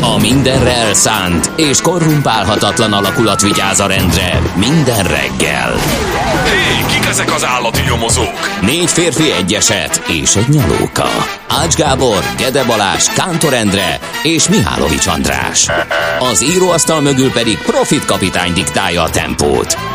[0.00, 5.72] A mindenre elszánt és korrumpálhatatlan alakulat vigyáz a rendre minden reggel.
[6.44, 8.60] Hé, kik ezek az állati nyomozók?
[8.60, 11.08] Négy férfi egyeset és egy nyalóka.
[11.48, 15.68] Ács Gábor, Gede Balázs, Kántor Endre és Mihálovics András.
[16.18, 19.87] Az íróasztal mögül pedig Profit kapitány diktálja a tempót.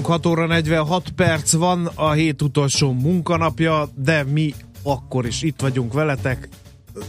[0.00, 5.92] 6 óra 46 perc van, a hét utolsó munkanapja, de mi akkor is itt vagyunk
[5.92, 6.48] veletek.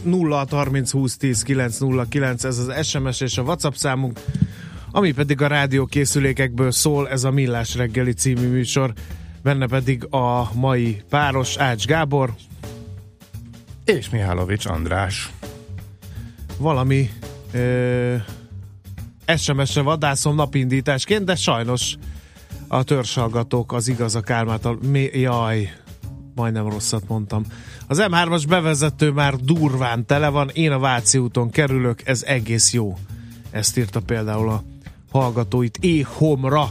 [0.02, 4.20] 0 30 20 10 909, ez az SMS és a WhatsApp számunk,
[4.90, 8.92] ami pedig a rádió készülékekből szól, ez a Millás reggeli című műsor,
[9.42, 12.34] benne pedig a mai páros Ács Gábor,
[13.84, 15.30] és Mihálovics András.
[16.58, 17.10] Valami
[17.52, 18.14] ö,
[19.36, 21.96] SMS-re vadászom napindításként, de sajnos
[22.74, 24.78] a törzsalgatók az igaz a kármától.
[24.88, 25.72] Mi, jaj,
[26.34, 27.44] majdnem rosszat mondtam.
[27.86, 32.96] Az M3-as bevezető már durván tele van, én a Váci úton kerülök, ez egész jó.
[33.50, 34.62] Ezt írta például a
[35.10, 36.70] hallgatóit éhomra.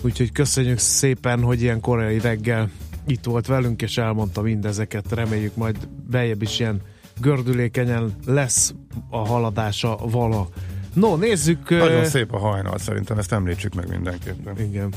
[0.00, 2.70] Úgyhogy köszönjük szépen, hogy ilyen korai reggel
[3.06, 5.12] itt volt velünk, és elmondta mindezeket.
[5.12, 6.80] Reméljük majd bejebb is ilyen
[7.20, 8.74] gördülékenyen lesz
[9.10, 10.48] a haladása vala.
[10.94, 11.70] No, nézzük.
[11.70, 14.60] Nagyon szép a hajnal, szerintem ezt említsük meg mindenképpen.
[14.60, 14.92] Igen.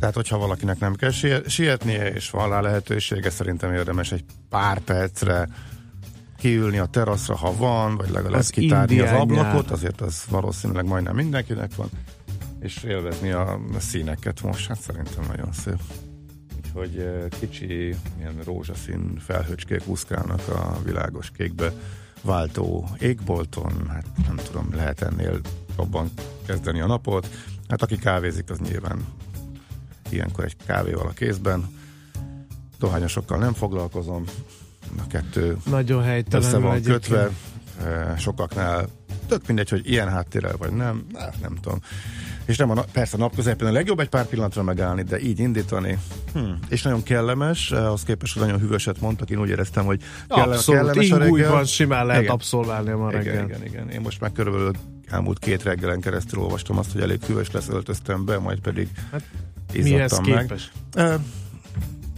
[0.00, 1.10] Tehát, hogyha valakinek nem kell
[1.46, 5.48] sietnie, és van rá lehetősége, szerintem érdemes egy pár percre
[6.36, 9.72] kiülni a teraszra, ha van, vagy legalább az kitárni az ablakot, nyár.
[9.72, 11.88] azért az valószínűleg majdnem mindenkinek van,
[12.60, 15.80] és élvezni a színeket most, hát szerintem nagyon szép.
[16.56, 17.04] Úgyhogy
[17.40, 21.72] kicsi ilyen rózsaszín felhőcskék úszkálnak a világos kékbe
[22.22, 25.40] váltó égbolton, hát nem tudom, lehet ennél
[25.78, 26.10] jobban
[26.46, 27.28] kezdeni a napot.
[27.68, 29.04] Hát aki kávézik, az nyilván
[30.12, 31.78] ilyenkor egy kávéval a kézben.
[32.78, 34.24] Dohányosokkal nem foglalkozom,
[34.98, 37.06] a kettő Nagyon össze van egyébként.
[37.06, 37.30] kötve.
[38.18, 38.88] Sokaknál
[39.28, 41.78] tök mindegy, hogy ilyen háttérrel vagy nem, hát nem tudom.
[42.44, 45.98] És nem a, persze a napközepén a legjobb egy pár pillanatra megállni, de így indítani.
[46.32, 46.50] Hm.
[46.68, 50.80] És nagyon kellemes, ahhoz képest, hogy nagyon hűvöset mondtak, én úgy éreztem, hogy kelle, Abszolút,
[50.80, 51.50] kellemes a reggel.
[51.50, 52.34] van, simán lehet igen.
[52.34, 53.32] abszolválni a reggel.
[53.34, 53.88] Igen, igen, igen.
[53.88, 54.72] Én most már körülbelül
[55.06, 59.22] elmúlt két reggelen keresztül olvastam azt, hogy elég hűvös lesz, öltöztem be, majd pedig hát,
[59.72, 60.38] mihez meg.
[60.38, 60.72] képes?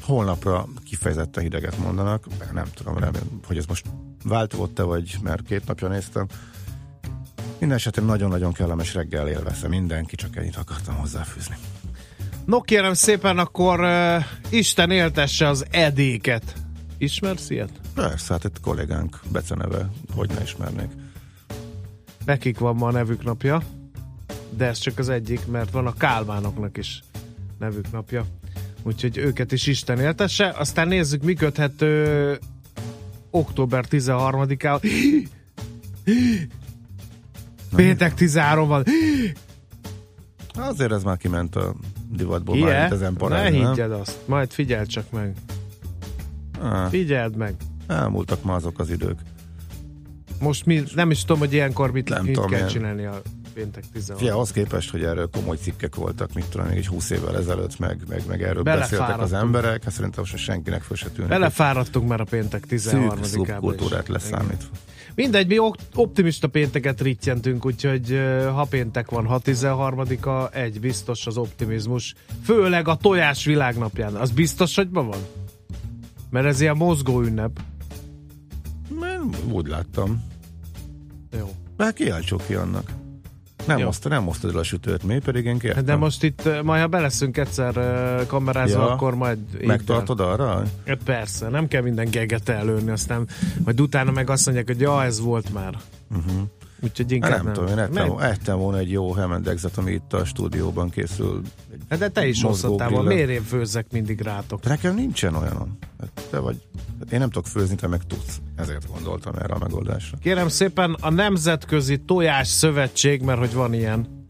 [0.03, 3.87] Holnapra kifejezetten hideget mondanak, nem tudom, remélem, hogy ez most
[4.25, 6.27] változott-e, vagy mert két napja néztem.
[7.59, 11.57] Minden esetben nagyon-nagyon kellemes reggel élvezze mindenki, csak ennyit akartam hozzáfűzni.
[12.45, 16.55] No kérem szépen, akkor uh, Isten éltesse az edéket.
[16.99, 17.71] Ismersz ilyet?
[17.95, 20.91] Persze, hát egy kollégánk beceneve, hogy ne ismernék.
[22.25, 23.63] Nekik van ma a nevük napja,
[24.51, 27.03] de ez csak az egyik, mert van a Kálmánoknak is
[27.63, 28.25] nevük napja.
[28.83, 30.49] Úgyhogy őket is Isten éltesse.
[30.49, 32.39] Aztán nézzük, mi köthető
[33.31, 34.81] október 13-ához.
[37.77, 38.85] Péntek 13 van.
[40.55, 41.75] Azért ez már kiment a
[42.11, 42.69] divatból Igen?
[42.69, 45.35] már ezen Ne higgyed azt, majd figyeld csak meg.
[46.61, 46.89] Ah.
[46.89, 47.55] Figyeld meg.
[47.87, 49.19] Elmúltak már azok az idők.
[50.41, 52.71] Most mi, nem is tudom, hogy ilyenkor mit, nem mit tudom, kell ilyen...
[52.71, 53.23] csinálni a
[53.55, 54.23] péntek 16.
[54.23, 57.79] Fia, az képest, hogy erről komoly cikkek voltak, mit tudom, még egy 20 évvel ezelőtt,
[57.79, 61.31] meg, meg, meg erről beszéltek az emberek, hát szerintem most senkinek föl se tűnik.
[61.31, 64.69] Belefáradtunk már a péntek 13 Szűk kultúrát leszámítva.
[65.15, 65.59] Mindegy, mi
[65.95, 68.21] optimista pénteket rittyentünk, úgyhogy
[68.55, 72.15] ha péntek van, ha 13-a, egy biztos az optimizmus.
[72.45, 74.15] Főleg a tojás világnapján.
[74.15, 75.21] Az biztos, hogy ma van?
[76.31, 77.61] Mert ez ilyen mozgó ünnep.
[79.01, 80.25] Nem, úgy láttam.
[81.39, 81.51] Jó.
[81.79, 82.91] Hát kiáltsuk ki annak.
[83.67, 85.85] Nem, oszta, nem osztod el a sütőt, mi pedig én kértem.
[85.85, 87.75] De most itt, majd ha beleszünk egyszer
[88.27, 89.39] kamerázva, ja, akkor majd...
[89.67, 90.27] Megtartod el.
[90.27, 90.63] arra?
[90.85, 93.29] Ja, persze, nem kell minden geget előni, aztán
[93.65, 95.79] majd utána meg azt mondják, hogy ja, ez volt már.
[96.11, 96.43] Uh-huh.
[96.85, 100.25] Úgyhogy Hát inkább nem, tudom, én ettem, ettem volna egy jó Hemendexet, ami itt a
[100.25, 101.41] stúdióban készül.
[101.89, 103.09] Hát De te is hoztál volna.
[103.09, 104.61] Miért én főzzek mindig rátok?
[104.61, 105.79] De nekem nincsen olyanom.
[106.01, 106.61] Hát te vagy,
[107.05, 108.41] hát én nem tudok főzni, te meg tudsz.
[108.57, 110.19] Ezért gondoltam erre a megoldásra.
[110.21, 114.21] Kérem szépen, a Nemzetközi Tojás Szövetség, mert hogy van ilyen,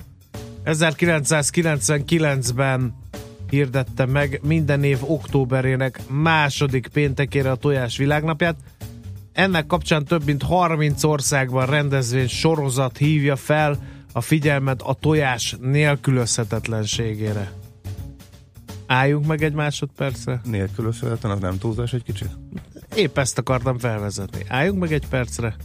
[0.64, 2.94] 1999-ben
[3.50, 8.56] hirdette meg minden év októberének második péntekére a tojás világnapját.
[9.32, 13.78] Ennek kapcsán több mint 30 országban rendezvény sorozat hívja fel
[14.12, 17.52] a figyelmet a tojás nélkülözhetetlenségére.
[18.86, 20.40] Álljunk meg egy másodpercre.
[20.44, 22.30] Nélkülözhetetlen, az nem túlzás egy kicsit?
[22.94, 24.44] Épp ezt akartam felvezetni.
[24.48, 25.56] Álljunk meg egy percre,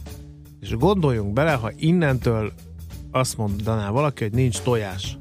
[0.60, 2.52] és gondoljunk bele, ha innentől
[3.10, 5.18] azt mondaná valaki, hogy nincs tojás.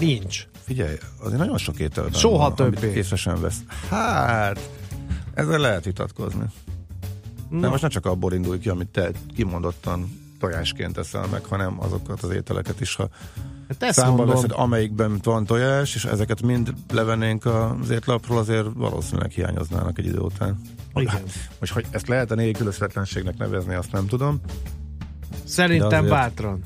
[0.00, 0.46] Nincs.
[0.64, 2.92] Figyelj, azért nagyon sok ételben Soha van, többé.
[2.92, 3.58] Észre sem vesz.
[3.88, 4.70] Hát,
[5.34, 6.44] ezzel lehet vitatkozni.
[7.50, 7.68] De Na.
[7.68, 12.30] most nem csak abból indulj ki, amit te kimondottan tojásként eszel meg, hanem azokat az
[12.30, 13.08] ételeket is, ha
[13.70, 14.34] Hát ezt számba mondom.
[14.34, 20.18] veszed, amelyikben van tojás, és ezeket mind levennénk az étlapról, azért valószínűleg hiányoznának egy idő
[20.18, 20.60] után.
[20.94, 21.12] Igen.
[21.12, 21.22] Hát,
[21.60, 24.40] most, hogy ezt lehet a nélkülözhetetlenségnek nevezni, azt nem tudom.
[25.44, 26.60] Szerintem azért- bátran.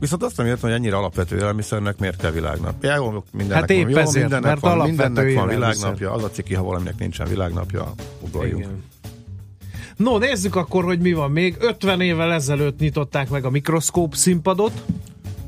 [0.00, 2.82] Viszont azt nem értem, hogy ennyire alapvető élelmiszernek miért kell világnap.
[2.84, 6.30] Jó, mindennek Hát épp van, jó, ezért, mindennek mert van, mindennek van világnapja, az a
[6.30, 8.62] ciki, ha valaminek nincsen világnapja, ugorjunk.
[8.64, 8.82] Igen.
[9.96, 11.56] No, nézzük akkor, hogy mi van még.
[11.60, 14.84] 50 évvel ezelőtt nyitották meg a mikroszkóp színpadot.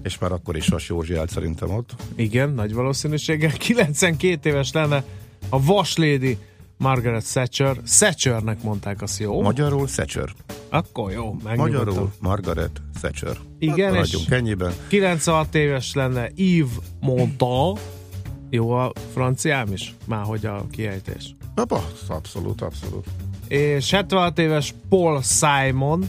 [0.02, 1.94] És már akkor is Vas Józsi állt szerintem ott.
[2.16, 3.50] Igen, nagy valószínűséggel.
[3.52, 5.04] 92 éves lenne
[5.48, 6.38] a vaslédi
[6.76, 7.76] Margaret Thatcher.
[7.98, 9.42] Thatchernek mondták azt, jó?
[9.42, 10.28] Magyarul Thatcher.
[10.68, 11.36] Akkor jó.
[11.56, 13.36] Magyarul Margaret Thatcher.
[13.58, 14.72] Igen, hát, és- ennyiben.
[14.88, 17.78] 96 éves lenne Yves Montand.
[18.50, 19.94] Jó a franciám is?
[20.06, 21.34] Már hogy a kiejtés.
[21.54, 23.06] Apa, abszolút, abszolút.
[23.48, 26.08] És 76 éves Paul Simon,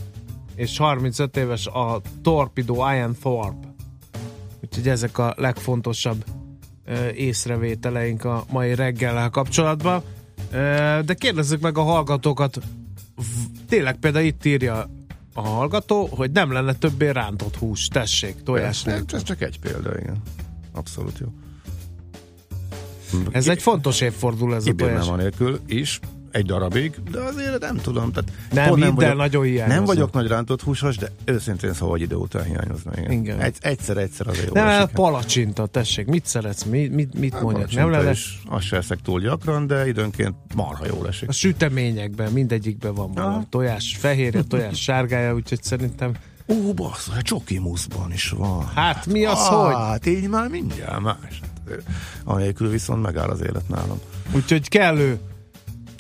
[0.55, 3.70] és 35 éves a Torpedo Ian Thorpe.
[4.71, 6.25] Úgyhogy ezek a legfontosabb
[7.15, 10.03] észrevételeink a mai reggellel kapcsolatban.
[11.05, 12.59] De kérdezzük meg a hallgatókat.
[13.67, 14.89] Tényleg például itt írja
[15.33, 17.87] a hallgató, hogy nem lenne többé rántott hús.
[17.87, 19.17] Tessék, tojás Ez, nélkül.
[19.17, 20.21] ez csak egy példa, igen.
[20.71, 21.27] Abszolút jó.
[23.31, 25.07] Ez egy fontos évfordul ez a tojás.
[25.07, 25.99] a nélkül is,
[26.31, 28.11] egy darabig, de azért nem tudom.
[28.11, 29.73] Tehát Nem, pont el, vagyok, nagyon hiányozna.
[29.75, 32.91] Nem vagyok nagy rántott húsos, de őszintén szóval egy idő után hiányozna.
[32.97, 33.11] Igen.
[33.11, 33.39] Igen.
[33.39, 34.79] Egy, egyszer-egyszer azért jó Nem, esik.
[34.79, 37.71] nem, palacsinta, tessék, mit szeretsz, mi, mit, mit mondjak?
[37.71, 41.29] Nem lenne is, azt se eszek túl gyakran, de időnként marha jól esik.
[41.29, 43.43] A süteményekben mindegyikben van valami.
[43.49, 46.11] Tojás fehérje, tojás sárgája, úgyhogy szerintem
[46.47, 48.67] Ó, bassz, a csoki muszban is van.
[48.75, 49.73] Hát, mi az, hogy?
[49.73, 51.15] Hát így már mindjárt más.
[51.69, 51.83] Hát,
[52.23, 53.99] Anélkül viszont megáll az élet nálam.
[54.35, 55.19] Úgyhogy kellő,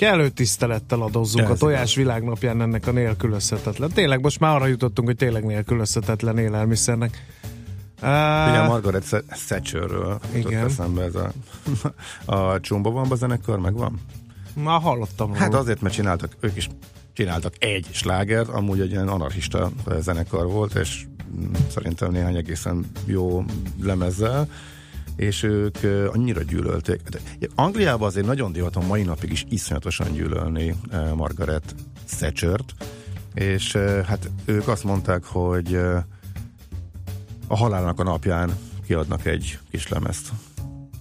[0.01, 3.89] kellő tisztelettel adózzunk Ez a tojás világnapján ennek a nélkülözhetetlen.
[3.89, 7.25] Tényleg most már arra jutottunk, hogy tényleg nélkülözhetetlen élelmiszernek.
[8.01, 10.65] Ugye Uh, Margaret Thatcherről jutott Igen.
[10.65, 11.31] eszembe ez a,
[12.35, 13.99] a Csumbavamba zenekar, megvan?
[14.53, 15.59] már hallottam Hát róla.
[15.59, 16.69] azért, mert csináltak, ők is
[17.13, 21.05] csináltak egy slágert, amúgy egy ilyen anarchista zenekar volt, és
[21.69, 23.43] szerintem néhány egészen jó
[23.81, 24.47] lemezzel,
[25.21, 25.77] és ők
[26.13, 27.01] annyira gyűlölték.
[27.55, 30.75] Angliában azért nagyon divat a mai napig is iszonyatosan gyűlölni
[31.15, 31.75] Margaret
[32.17, 32.73] Thatchert,
[33.33, 33.75] és
[34.05, 35.75] hát ők azt mondták, hogy
[37.47, 40.31] a halálnak a napján kiadnak egy kis lemezt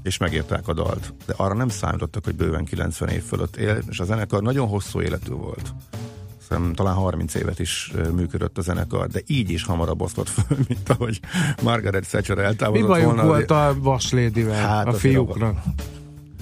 [0.02, 1.14] és megírták a dalt.
[1.26, 5.00] De arra nem számítottak, hogy bőven 90 év fölött él, és a zenekar nagyon hosszú
[5.00, 5.75] életű volt.
[6.50, 10.88] Szerintem talán 30 évet is működött a zenekar, de így is hamarabb osztott föl, mint
[10.88, 11.21] ahogy
[11.62, 13.25] Margaret Thatcher Mi eltávolodott bajuk volna.
[13.26, 15.59] volt a vaslédivel, Hát a fiúknak?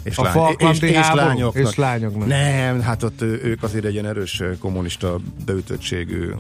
[0.02, 1.26] és a lány- és, és háború?
[1.26, 1.66] lányoknak.
[1.68, 2.28] És lányoknak.
[2.28, 6.30] Nem, hát ott ők azért egy ilyen erős kommunista beütöttségű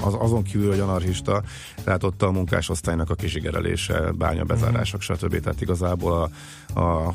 [0.00, 1.42] az, azon kívül, hogy anarchista,
[1.84, 5.40] tehát ott a munkásosztálynak a kizsigerelése, bányabezárások, stb.
[5.40, 6.30] Tehát igazából
[6.74, 7.14] a, a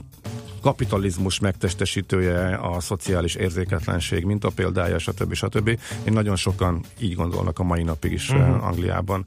[0.64, 5.34] kapitalizmus megtestesítője, a szociális érzéketlenség mint a példája, stb.
[5.34, 5.68] stb.
[6.04, 8.68] Én nagyon sokan így gondolnak a mai napig is uh-huh.
[8.68, 9.26] Angliában.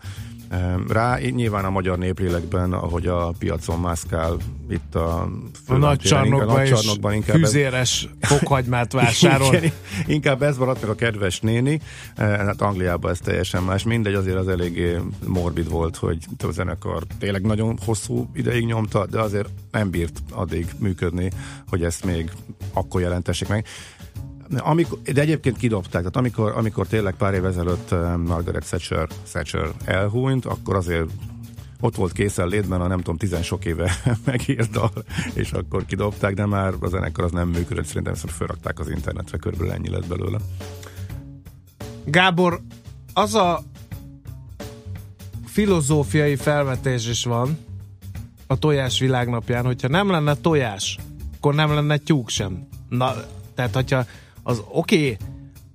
[0.88, 4.36] Rá nyilván a magyar néplélekben, ahogy a piacon mászkál
[4.70, 5.28] itt a,
[5.66, 9.54] A nagy csarnokban, és csarnokban inkább ez- fűzéres fokhagymát vásárol.
[9.54, 9.72] igen,
[10.06, 11.80] inkább ez maradt meg a kedves néni.
[12.16, 13.82] Hát Angliában ez teljesen más.
[13.82, 19.20] Mindegy, azért az eléggé morbid volt, hogy a zenekar tényleg nagyon hosszú ideig nyomta, de
[19.20, 21.30] azért nem bírt addig működni,
[21.68, 22.30] hogy ezt még
[22.72, 23.64] akkor jelentessék meg.
[24.58, 29.70] Amikor, de egyébként kidobták, tehát amikor, amikor tényleg pár év ezelőtt eh, Margaret Thatcher, Thatcher
[29.84, 31.10] elhúnyt, akkor azért
[31.80, 33.92] ott volt készen létben a nem tudom, tizen sok éve
[34.24, 34.78] megírt
[35.34, 39.38] és akkor kidobták, de már a zenekar az nem működött, szerintem ezt felrakták az internetre,
[39.38, 40.38] körülbelül ennyi lett belőle.
[42.04, 42.60] Gábor,
[43.12, 43.62] az a
[45.44, 47.58] filozófiai felvetés is van
[48.46, 50.98] a tojás világnapján, hogyha nem lenne tojás,
[51.36, 52.68] akkor nem lenne tyúk sem.
[52.88, 53.14] Na,
[53.54, 54.04] tehát hogyha
[54.46, 55.16] az oké, okay,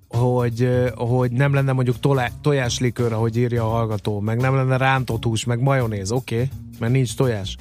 [0.07, 1.97] hogy, hogy nem lenne mondjuk
[2.41, 6.49] tojáslikőr, ahogy írja a hallgató, meg nem lenne rántott hús, meg majonéz, oké, okay,
[6.79, 7.57] mert nincs tojás.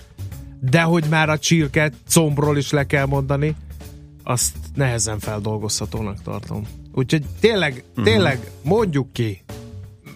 [0.61, 3.57] De hogy már a csirket combról is le kell mondani,
[4.25, 6.67] azt nehezen feldolgozhatónak tartom.
[6.95, 8.05] Úgyhogy tényleg, uh-huh.
[8.05, 9.43] tényleg mondjuk ki,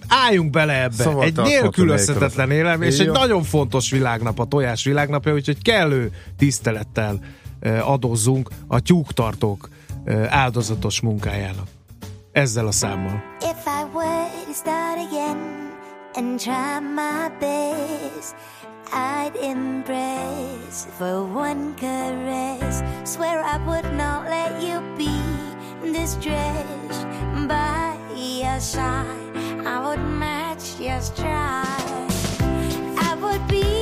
[0.09, 1.03] álljunk bele ebbe.
[1.03, 7.21] Szóval egy nélkülözhetetlen élem, és egy nagyon fontos világnap, a tojás világnapja, úgyhogy kellő tisztelettel
[7.83, 9.69] adózzunk a tyúktartók
[10.29, 11.69] áldozatos munkájának.
[12.33, 13.23] Ezzel a számmal.
[13.41, 15.39] If I were to start again
[16.15, 18.35] and try my best
[18.93, 22.83] I'd embrace for one caress.
[23.03, 25.11] Swear I would not let you be
[25.93, 27.07] distressed
[27.49, 29.37] by your side.
[29.67, 32.13] I would match your stride.
[32.99, 33.74] I would be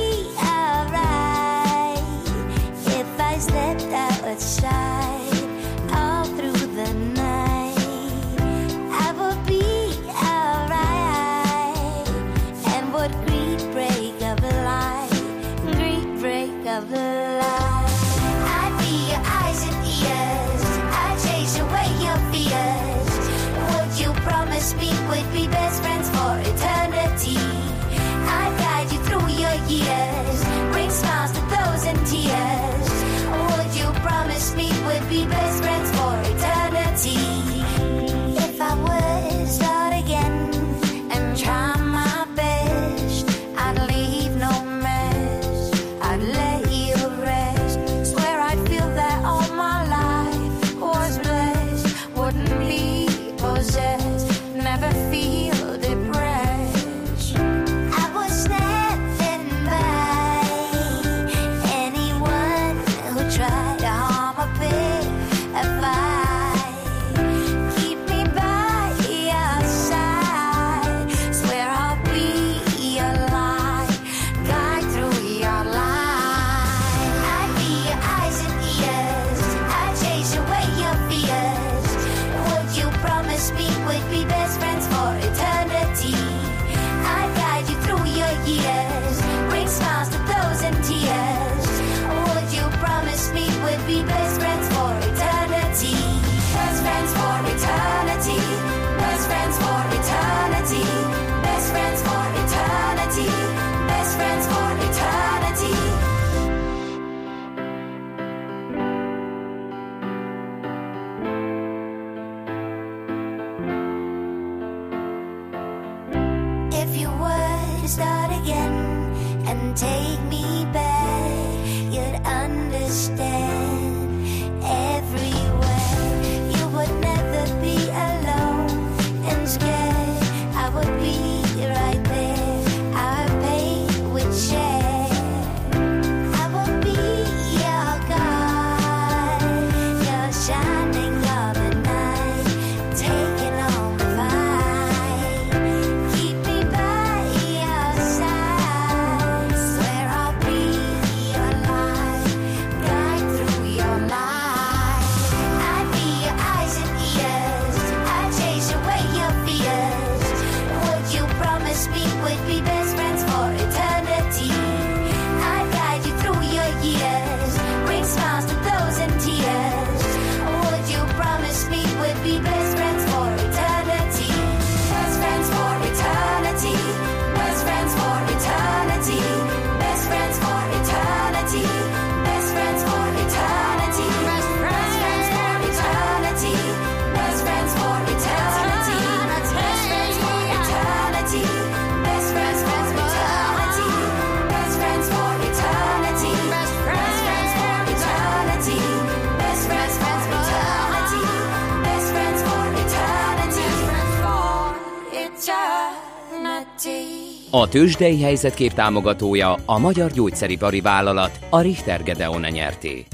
[207.73, 213.05] tőzsdei helyzetkép támogatója a Magyar Gyógyszeripari Vállalat, a Richter Gedeon nyerté.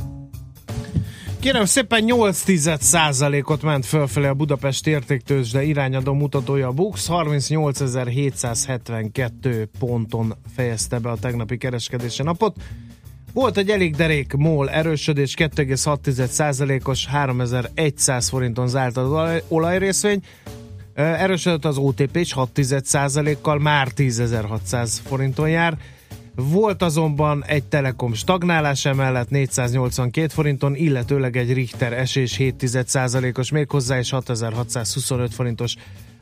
[1.40, 2.44] Kérem szépen 8
[3.44, 11.18] ot ment fölfelé a Budapest értéktőzsde irányadó mutatója a Bux, 38.772 ponton fejezte be a
[11.18, 12.56] tegnapi kereskedési napot.
[13.34, 20.22] Volt egy elég derék MOL erősödés, 2,6%-os 3100 forinton zárt az olajrészvény,
[21.00, 25.78] Erősödött az OTP is 6% kal már 10.600 forinton jár.
[26.36, 34.10] Volt azonban egy Telekom stagnálás emellett 482 forinton, illetőleg egy Richter esés 7%-os méghozzá és
[34.10, 35.76] 6625 forintos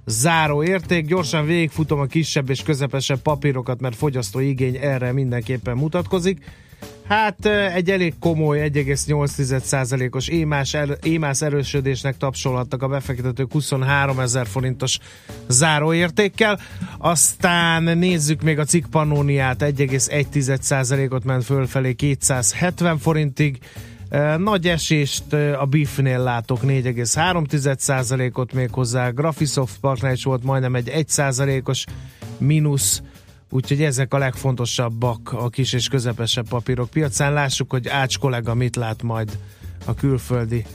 [0.05, 1.05] záró érték.
[1.05, 6.45] Gyorsan végigfutom a kisebb és közepesebb papírokat, mert fogyasztó igény erre mindenképpen mutatkozik.
[7.07, 10.97] Hát egy elég komoly 1,8%-os émás, er,
[11.39, 14.99] erősödésnek tapsolhattak a befektetők 23 ezer forintos
[15.47, 16.59] záróértékkel.
[16.97, 23.59] Aztán nézzük még a cikk Pannoniát, 1,1%-ot ment fölfelé 270 forintig.
[24.37, 29.09] Nagy esést a BIF-nél látok 4,3%-ot még hozzá.
[29.09, 31.85] Graphisoft partner is volt majdnem egy 1%-os
[32.37, 33.01] mínusz
[33.49, 37.33] Úgyhogy ezek a legfontosabbak a kis és közepesebb papírok piacán.
[37.33, 39.37] Lássuk, hogy Ács kollega mit lát majd
[39.85, 40.65] a külföldi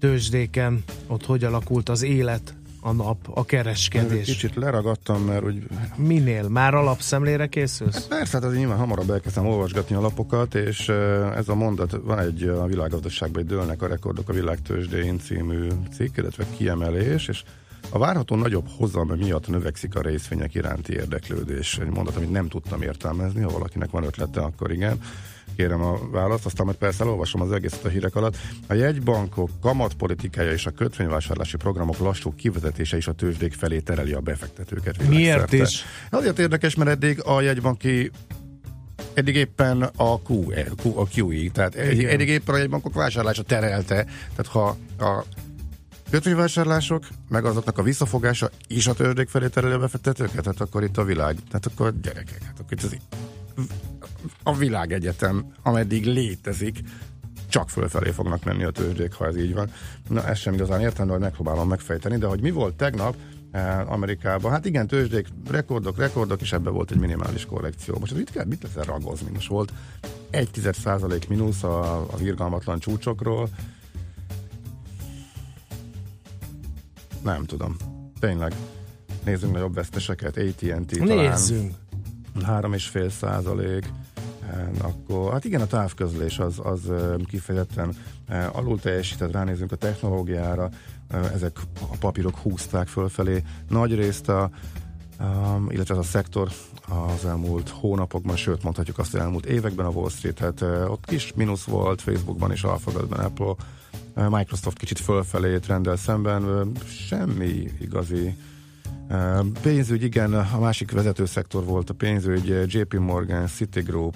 [0.00, 4.26] tőzsdéken, ott hogy alakult az élet, a nap, a kereskedés.
[4.26, 5.62] Kicsit leragadtam, mert úgy...
[5.96, 6.48] Minél?
[6.48, 7.94] Már alapszemlére készülsz?
[7.94, 10.88] Hát persze, hát az nyilván hamarabb elkezdtem olvasgatni a lapokat, és
[11.36, 16.16] ez a mondat, van egy a világgazdaságban, egy dőlnek a rekordok a világtőzsdén című cikk,
[16.16, 17.42] illetve kiemelés, és
[17.90, 21.78] a várható nagyobb hozam miatt növekszik a részvények iránti érdeklődés.
[21.78, 25.00] Egy mondat, amit nem tudtam értelmezni, ha valakinek van ötlete, akkor igen
[25.56, 28.36] kérem a választ, aztán majd persze elolvasom az egészet a hírek alatt.
[28.66, 34.20] A jegybankok kamatpolitikája és a kötvényvásárlási programok lassú kivezetése is a tőzsdék felé tereli a
[34.20, 35.08] befektetőket.
[35.08, 35.84] Miért is?
[36.10, 38.10] Azért érdekes, mert eddig a jegybanki
[39.14, 40.52] eddig éppen a Q,
[40.94, 42.10] a QE, tehát Igen.
[42.10, 44.04] eddig éppen a jegybankok vásárlása terelte,
[44.36, 45.24] tehát ha a
[46.10, 50.96] kötvényvásárlások, meg azoknak a visszafogása is a tőzsdék felé tereli a befektetőket, hát akkor itt
[50.96, 52.96] a világ, tehát akkor gyerekek, hát akkor itt az,
[54.42, 56.80] a világegyetem, ameddig létezik,
[57.48, 59.70] csak fölfelé fognak menni a tőzsdék, ha ez így van.
[60.08, 63.16] Na, ezt sem igazán értem, hogy megpróbálom megfejteni, de hogy mi volt tegnap
[63.50, 64.50] eh, Amerikában?
[64.50, 67.96] Hát igen, tőzsdék, rekordok, rekordok, és ebben volt egy minimális korrekció.
[67.98, 69.30] Most mit kell, mit lesz ragozni?
[69.32, 69.72] Most volt
[70.30, 73.48] egy százalék mínusz a, a virgalmatlan csúcsokról,
[77.28, 77.76] Nem tudom.
[78.20, 78.54] Tényleg.
[79.24, 80.36] Nézzünk nagyobb veszteseket.
[80.36, 81.74] AT&T Nézzünk.
[82.42, 83.92] Három és fél százalék.
[84.82, 86.80] Akkor, hát igen, a távközlés az, az
[87.26, 87.96] kifejezetten
[88.52, 90.70] alul teljesített, ránézünk a technológiára,
[91.34, 93.42] ezek a papírok húzták fölfelé.
[93.68, 94.50] Nagy részt a,
[95.20, 96.48] um, illetve az a szektor
[96.88, 101.32] az elmúlt hónapokban, sőt mondhatjuk azt, hogy elmúlt években a Wall Street, hát ott kis
[101.34, 103.54] mínusz volt Facebookban és Alphabetben, Apple,
[104.28, 106.72] Microsoft kicsit fölfelé trendel szemben,
[107.08, 108.34] semmi igazi
[109.62, 114.14] Pénzügy, igen, a másik vezető szektor volt a pénzügy, JP Morgan, Citigroup,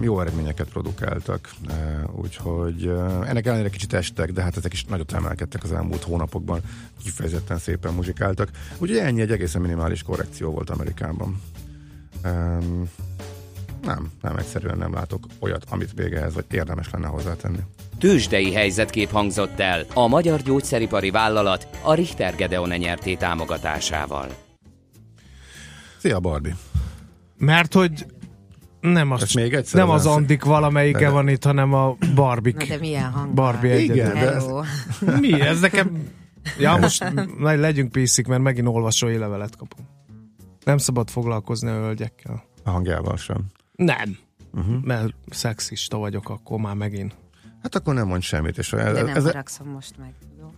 [0.00, 1.54] jó eredményeket produkáltak,
[2.12, 2.86] úgyhogy
[3.24, 6.60] ennek ellenére kicsit estek, de hát ezek is nagyot emelkedtek az elmúlt hónapokban,
[7.02, 8.50] kifejezetten szépen muzsikáltak.
[8.78, 11.40] Úgyhogy ennyi egy egészen minimális korrekció volt Amerikában.
[13.84, 17.58] Nem, nem, egyszerűen nem látok olyat, amit még ehhez vagy érdemes lenne hozzátenni.
[17.98, 24.28] Tőzsdei helyzetkép hangzott el a magyar gyógyszeripari vállalat a Richter Gedeon nyerté támogatásával.
[25.98, 26.56] Szia, Barbie!
[27.38, 28.06] Mert hogy
[28.80, 32.56] nem az, még egyszer nem az Andik valamelyike de, van itt, hanem a Barbik.
[32.56, 33.34] Na de milyen hang?
[33.34, 34.44] Barbie Igen, de ez...
[35.20, 35.40] Mi?
[35.40, 36.08] Ez nekem...
[36.58, 39.88] Ja, most legyünk piszik, mert megint olvasói levelet kapunk.
[40.64, 42.44] Nem szabad foglalkozni a hölgyekkel.
[42.64, 43.44] A hangjával sem.
[43.76, 44.18] Nem.
[44.52, 44.82] Uh-huh.
[44.82, 47.14] Mert szexista vagyok akkor már megint.
[47.62, 48.58] Hát akkor nem mond semmit.
[48.58, 50.12] És el, de nem ez haragszom most meg.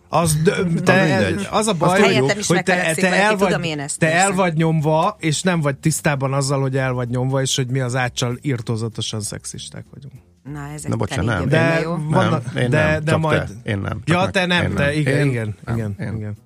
[0.09, 0.39] Az,
[0.85, 4.55] te, az a baj, hogy, hogy te, te, el vagy, tudom ezt te el vagy
[4.55, 8.39] nyomva, és nem vagy tisztában azzal, hogy el vagy nyomva, és hogy mi az ácsal
[8.43, 10.15] írtózatosan szexisták vagyunk.
[10.53, 11.49] Na, ezek Na bocsánat, nem.
[11.49, 13.47] De, vannak, nem, én de, nem, de majd...
[13.63, 14.01] Te, én nem.
[14.05, 14.93] Ja, te nem, te, nem.
[14.93, 16.17] igen, én, igen, nem, igen, én.
[16.17, 16.37] igen.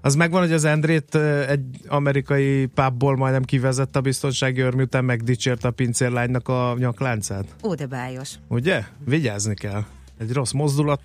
[0.00, 1.14] Az megvan, hogy az Endrét
[1.48, 7.44] egy amerikai pubból majdnem kivezett a biztonsági őr, miután megdicsért a pincérlánynak a nyakláncát.
[7.62, 8.34] Ó, de bájos.
[8.48, 8.84] Ugye?
[9.04, 9.84] Vigyázni kell.
[10.18, 11.00] Egy rossz mozdulat,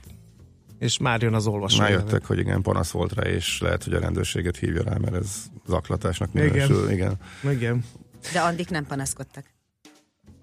[0.80, 1.80] és már jön az olvasó.
[1.80, 5.16] Már jöttek, hogy igen, panasz volt rá, és lehet, hogy a rendőrséget hívja rá, mert
[5.16, 6.90] ez zaklatásnak minősül.
[6.90, 7.18] Igen.
[7.42, 7.54] igen.
[7.54, 7.84] igen.
[8.34, 9.53] De addig nem panaszkodtak.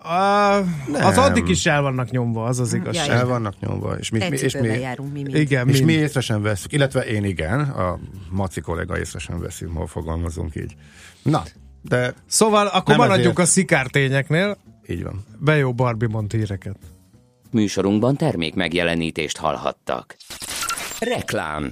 [0.04, 3.06] Uh, az addig is el vannak nyomva, az az igazság.
[3.06, 3.94] Ja, el vannak nyomva.
[3.98, 5.34] És mi, mi, és mi, járunk mi mind.
[5.34, 5.86] Igen, és mind.
[5.86, 7.98] mi észre sem veszünk, illetve én igen, a
[8.30, 10.74] Maci kollega észre sem veszünk, ha fogalmazunk így.
[11.22, 11.42] Na,
[11.82, 12.14] de...
[12.26, 13.38] Szóval akkor maradjuk ezért...
[13.38, 14.56] a szikártényeknél.
[14.86, 15.24] Így van.
[15.38, 16.76] Be jó Barbie mond híreket.
[17.50, 20.16] Műsorunkban termék megjelenítést hallhattak.
[20.98, 21.70] Reklám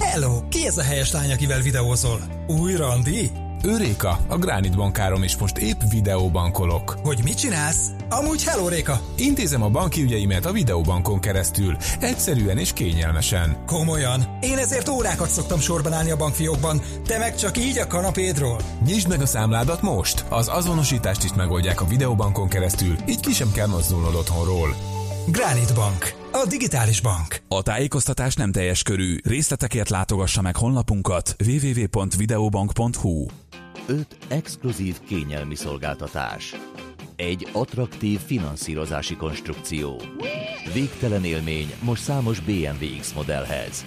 [0.00, 2.20] Hello, ki ez a helyes lány, akivel videózol?
[2.46, 3.30] Új randi?
[3.64, 6.98] Őréka, a Gránit bankárom, és most épp videóbankolok.
[7.02, 7.90] Hogy mit csinálsz?
[8.08, 9.00] Amúgy hello, Réka!
[9.16, 13.64] Intézem a banki ügyeimet a videóbankon keresztül, egyszerűen és kényelmesen.
[13.66, 14.38] Komolyan?
[14.40, 18.60] Én ezért órákat szoktam sorban állni a bankfiókban, te meg csak így a kanapédról.
[18.84, 20.24] Nyisd meg a számládat most!
[20.28, 24.76] Az azonosítást is megoldják a videóbankon keresztül, így ki sem kell mozdulnod otthonról.
[25.26, 26.18] Granite Bank.
[26.32, 27.42] A digitális bank.
[27.48, 29.16] A tájékoztatás nem teljes körű.
[29.24, 33.26] Részletekért látogassa meg honlapunkat www.videobank.hu
[33.90, 36.54] 5 exkluzív kényelmi szolgáltatás.
[37.16, 40.00] Egy attraktív finanszírozási konstrukció.
[40.72, 43.84] Végtelen élmény most számos BMW X modellhez.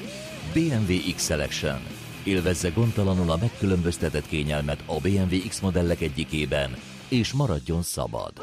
[0.53, 1.79] BMW X Selection.
[2.23, 6.75] Élvezze gondtalanul a megkülönböztetett kényelmet a BMW X modellek egyikében,
[7.07, 8.33] és maradjon szabad.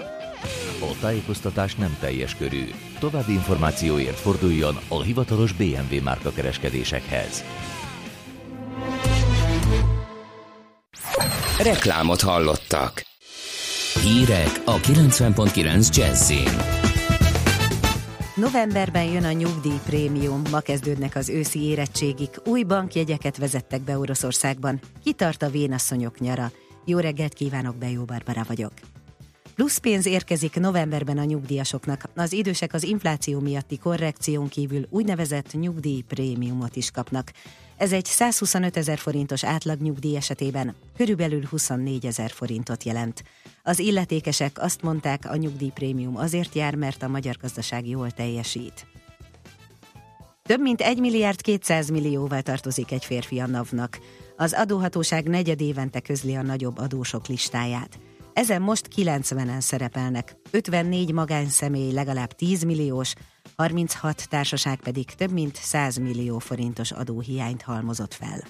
[0.80, 2.64] A tájékoztatás nem teljes körű.
[2.98, 7.44] További információért forduljon a hivatalos BMW márka kereskedésekhez.
[11.62, 13.02] Reklámot hallottak.
[14.02, 16.48] Hírek a 90.9 Jazzin.
[18.36, 25.42] Novemberben jön a nyugdíjprémium, ma kezdődnek az őszi érettségik, új bankjegyeket vezettek be Oroszországban, kitart
[25.42, 26.50] a vénasszonyok nyara.
[26.84, 28.72] Jó reggelt kívánok, Bejó Barbara vagyok.
[29.54, 32.04] Plusz pénz érkezik novemberben a nyugdíjasoknak.
[32.14, 37.32] Az idősek az infláció miatti korrekción kívül úgynevezett nyugdíjprémiumot is kapnak.
[37.80, 43.22] Ez egy 125 ezer forintos átlag nyugdíj esetében körülbelül 24 ezer forintot jelent.
[43.62, 48.86] Az illetékesek azt mondták, a nyugdíjprémium azért jár, mert a magyar gazdaság jól teljesít.
[50.42, 53.98] Több mint 1 milliárd 200 millióval tartozik egy férfi a NAV-nak.
[54.36, 57.98] Az adóhatóság negyed évente közli a nagyobb adósok listáját.
[58.32, 63.14] Ezen most 90-en szerepelnek, 54 magánszemély legalább 10 milliós,
[63.60, 68.42] 36 társaság pedig több mint 100 millió forintos adóhiányt halmozott fel.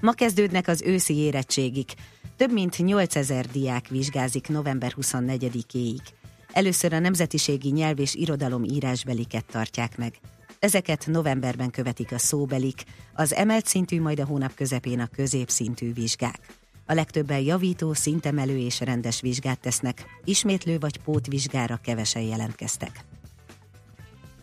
[0.00, 1.92] Ma kezdődnek az őszi érettségik.
[2.36, 6.00] Több mint 8000 diák vizsgázik november 24-éig.
[6.52, 10.14] Először a nemzetiségi nyelv és irodalom írásbeliket tartják meg.
[10.58, 16.40] Ezeket novemberben követik a szóbelik, az emelt szintű, majd a hónap közepén a középszintű vizsgák.
[16.86, 23.04] A legtöbben javító, szintemelő és rendes vizsgát tesznek, ismétlő vagy pótvizsgára kevesen jelentkeztek.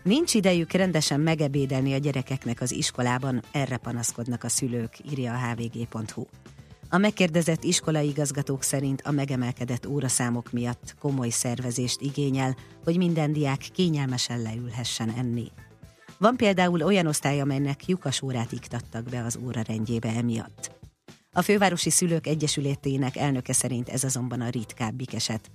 [0.03, 6.25] Nincs idejük rendesen megebédelni a gyerekeknek az iskolában, erre panaszkodnak a szülők, írja a hvg.hu.
[6.89, 13.67] A megkérdezett iskolai igazgatók szerint a megemelkedett óraszámok miatt komoly szervezést igényel, hogy minden diák
[13.73, 15.51] kényelmesen leülhessen enni.
[16.17, 20.71] Van például olyan osztály, amelynek lyukas órát iktattak be az órarendjébe emiatt.
[21.31, 25.51] A Fővárosi Szülők Egyesületének elnöke szerint ez azonban a ritkábbik eset.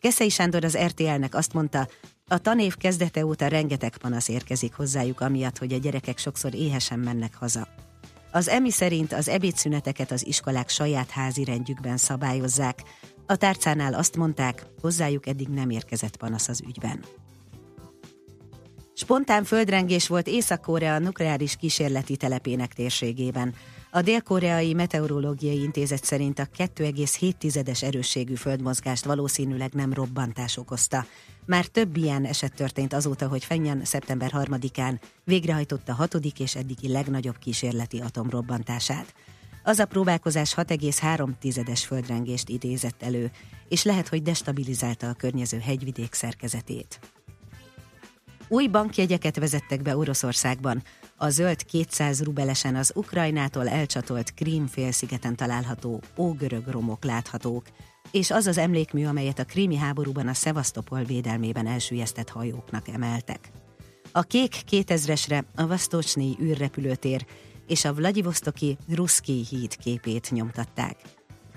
[0.00, 1.88] Keszei Sándor az RTL-nek azt mondta,
[2.28, 7.34] a tanév kezdete óta rengeteg panasz érkezik hozzájuk, amiatt, hogy a gyerekek sokszor éhesen mennek
[7.34, 7.68] haza.
[8.32, 12.82] Az EMI szerint az ebédszüneteket az iskolák saját házi rendjükben szabályozzák.
[13.26, 17.04] A tárcánál azt mondták, hozzájuk eddig nem érkezett panasz az ügyben.
[18.94, 23.54] Spontán földrengés volt Észak-Korea nukleáris kísérleti telepének térségében.
[23.90, 31.06] A Dél-Koreai Meteorológiai Intézet szerint a 2,7-es erősségű földmozgást valószínűleg nem robbantás okozta.
[31.46, 37.38] Már több ilyen eset történt azóta, hogy Fenyan szeptember 3-án végrehajtotta hatodik és eddigi legnagyobb
[37.38, 39.14] kísérleti atomrobbantását.
[39.62, 43.30] Az a próbálkozás 6,3-es földrengést idézett elő,
[43.68, 47.00] és lehet, hogy destabilizálta a környező hegyvidék szerkezetét.
[48.48, 50.82] Új bankjegyeket vezettek be Oroszországban.
[51.16, 57.66] A zöld 200 rubelesen az Ukrajnától elcsatolt Krím félszigeten található ógörög romok láthatók,
[58.16, 63.50] és az az emlékmű, amelyet a krími háborúban a Szevasztopol védelmében elsüllyesztett hajóknak emeltek.
[64.12, 67.26] A kék 2000-esre a Vasztocsnyi űrrepülőtér
[67.66, 70.96] és a Vladivostoki Ruszki híd képét nyomtatták.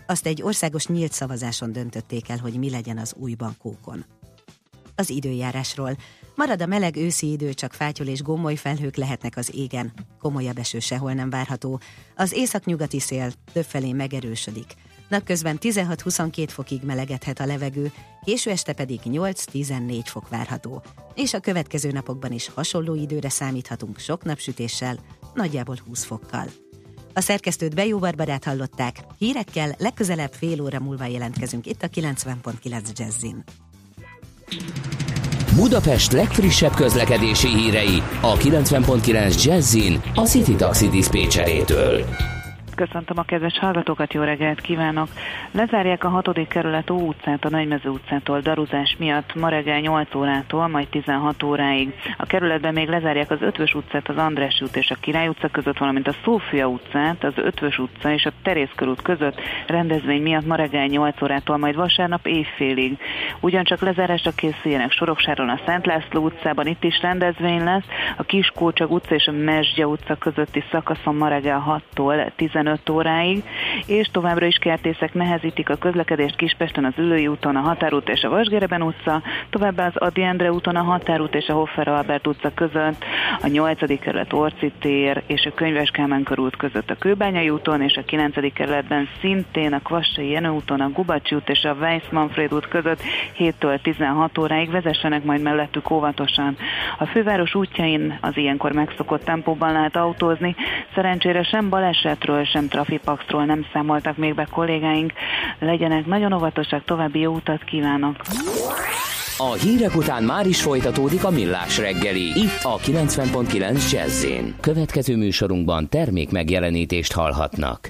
[0.07, 4.05] Azt egy országos nyílt szavazáson döntötték el, hogy mi legyen az új bankókon.
[4.95, 5.97] Az időjárásról.
[6.35, 9.93] Marad a meleg őszi idő, csak fátyol és gomoly felhők lehetnek az égen.
[10.19, 11.79] Komolyabb eső sehol nem várható.
[12.15, 14.75] Az északnyugati szél többfelé megerősödik.
[15.09, 17.91] Napközben 16-22 fokig melegedhet a levegő,
[18.23, 20.81] késő este pedig 8-14 fok várható.
[21.15, 24.99] És a következő napokban is hasonló időre számíthatunk sok napsütéssel,
[25.33, 26.45] nagyjából 20 fokkal.
[27.13, 33.43] A szerkesztőt Bejó Barbarát hallották, hírekkel legközelebb fél óra múlva jelentkezünk itt a 90.9 Jazzin.
[35.55, 42.05] Budapest legfrissebb közlekedési hírei a 90.9 Jazzin a City Taxi Dispécsejétől.
[42.85, 45.07] Köszöntöm a kedves hallgatókat, jó reggelt kívánok!
[45.51, 46.47] Lezárják a 6.
[46.47, 51.93] kerület Ó utcát a Nagymező utcától daruzás miatt ma reggel 8 órától, majd 16 óráig.
[52.17, 55.77] A kerületben még lezárják az Ötvös utcát az András út és a Király utca között,
[55.77, 60.55] valamint a Szófia utcát, az Ötvös utca és a Terész körút között rendezvény miatt ma
[60.55, 62.97] reggel 8 órától, majd vasárnap évfélig.
[63.39, 67.85] Ugyancsak lezárásra készüljenek Soroksáron a Szent László utcában, itt is rendezvény lesz,
[68.17, 73.43] a Kiskócsag utca és a Mesdje utca közötti szakaszon ma reggel 6-tól 15 óráig,
[73.85, 78.29] és továbbra is kertészek nehezítik a közlekedést Kispesten az Ülői úton, a Határút és a
[78.29, 83.03] Vasgereben utca, továbbá az Adi Endre úton a Határút és a Hoffer Albert utca között,
[83.41, 83.99] a 8.
[83.99, 88.53] kerület Orci tér és a Könyves Kálmán körút között a Kőbányai úton, és a 9.
[88.53, 93.01] kerületben szintén a Kvassai Jenő úton, a Gubacsi út és a Weiss Manfred út között
[93.37, 96.57] 7-től 16 óráig vezessenek majd mellettük óvatosan.
[96.97, 100.55] A főváros útjain az ilyenkor megszokott tempóban lehet autózni,
[100.95, 105.11] szerencsére sem balesetről, sem trafipaxról nem számoltak még be kollégáink.
[105.59, 108.15] Legyenek nagyon óvatosak, további jó utat kívánok!
[109.37, 114.25] A hírek után már is folytatódik a millás reggeli, itt a 90.9 jazz
[114.59, 117.89] Következő műsorunkban termék megjelenítést hallhatnak.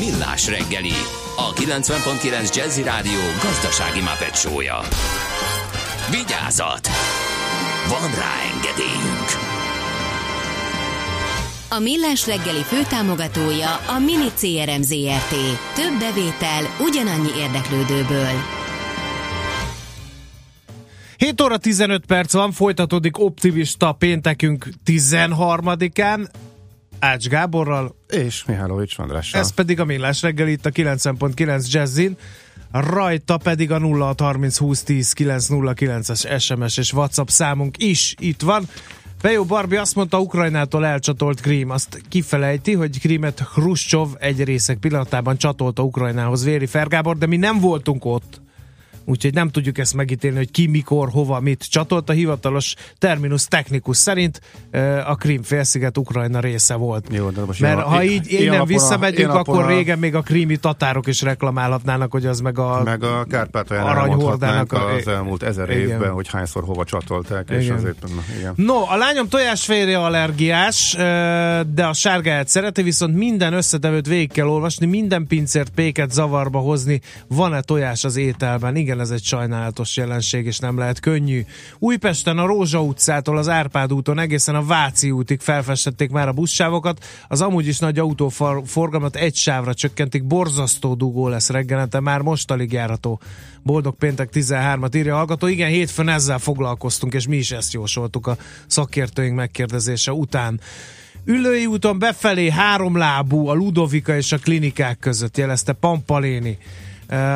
[0.00, 0.92] Millás reggeli,
[1.36, 4.78] a 90.9 Jazzy Rádió gazdasági mapetsója.
[6.10, 6.88] Vigyázat!
[7.88, 9.28] Van rá engedélyünk!
[11.68, 15.34] A Millás reggeli főtámogatója a Mini CRM Zrt.
[15.74, 18.28] Több bevétel ugyanannyi érdeklődőből.
[21.16, 26.28] 7 óra 15 perc van, folytatódik optimista péntekünk 13-án.
[27.00, 27.94] Ács Gáborral.
[28.08, 29.40] És Mihálovics Andrással.
[29.40, 32.16] Ez pedig a Millás reggel itt a 90.9 Jazzin.
[32.72, 38.68] Rajta pedig a 0630 20 10 909-es SMS és WhatsApp számunk is itt van.
[39.22, 41.70] Bejó Barbi azt mondta, Ukrajnától elcsatolt Krím.
[41.70, 47.60] Azt kifelejti, hogy Krímet Hruscsov egy részek pillanatában csatolta Ukrajnához Véri Fergábor, de mi nem
[47.60, 48.40] voltunk ott
[49.10, 52.08] úgyhogy nem tudjuk ezt megítélni, hogy ki, mikor, hova, mit csatolt.
[52.10, 54.40] A hivatalos terminus technikus szerint
[55.06, 57.06] a Krím félsziget Ukrajna része volt.
[57.10, 59.66] Jó, de most Mert ilyen, ha így én nem visszamegyünk, akkor a...
[59.66, 64.72] régen még a krími tatárok is reklamálhatnának, hogy az meg a meg a Kárpátalján aranyhordának
[64.72, 65.88] az elmúlt ezer igen.
[65.88, 67.60] évben, hogy hányszor hova csatolták, igen.
[67.60, 68.52] és azért na, igen.
[68.56, 70.94] No, a lányom tojásfélre allergiás,
[71.74, 77.00] de a sárgáját szereti, viszont minden összetevőt végig kell olvasni, minden pincért péket zavarba hozni,
[77.26, 78.76] van-e tojás az ételben.
[78.76, 81.44] Igen, ez egy sajnálatos jelenség, és nem lehet könnyű.
[81.78, 87.04] Újpesten a Rózsa utcától az Árpád úton egészen a Váci útig felfestették már a buszsávokat,
[87.28, 92.72] az amúgy is nagy autóforgalmat egy sávra csökkentik, borzasztó dugó lesz reggelente, már most alig
[92.72, 93.20] járható.
[93.62, 95.46] Boldog péntek 13-at írja a hallgató.
[95.46, 98.36] Igen, hétfőn ezzel foglalkoztunk, és mi is ezt jósoltuk a
[98.66, 100.60] szakértőink megkérdezése után.
[101.24, 106.58] Ülői úton befelé háromlábú a Ludovika és a klinikák között, jelezte Pampaléni.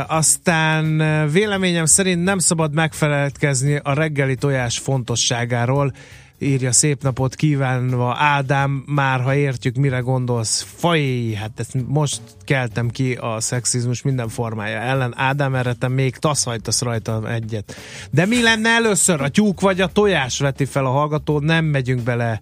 [0.07, 0.97] Aztán
[1.31, 5.93] véleményem szerint nem szabad megfelelkezni a reggeli tojás fontosságáról,
[6.39, 10.67] írja szép napot kívánva Ádám, már ha értjük, mire gondolsz.
[10.77, 15.15] Faj, hát ezt most keltem ki a szexizmus minden formája ellen.
[15.17, 17.77] Ádám, erre te még taszajtasz rajta egyet.
[18.11, 22.01] De mi lenne először, a tyúk vagy a tojás veti fel a hallgató, nem megyünk
[22.01, 22.41] bele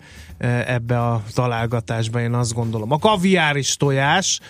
[0.66, 2.92] ebbe a találgatásba, én azt gondolom.
[2.92, 4.40] A kaviár is tojás,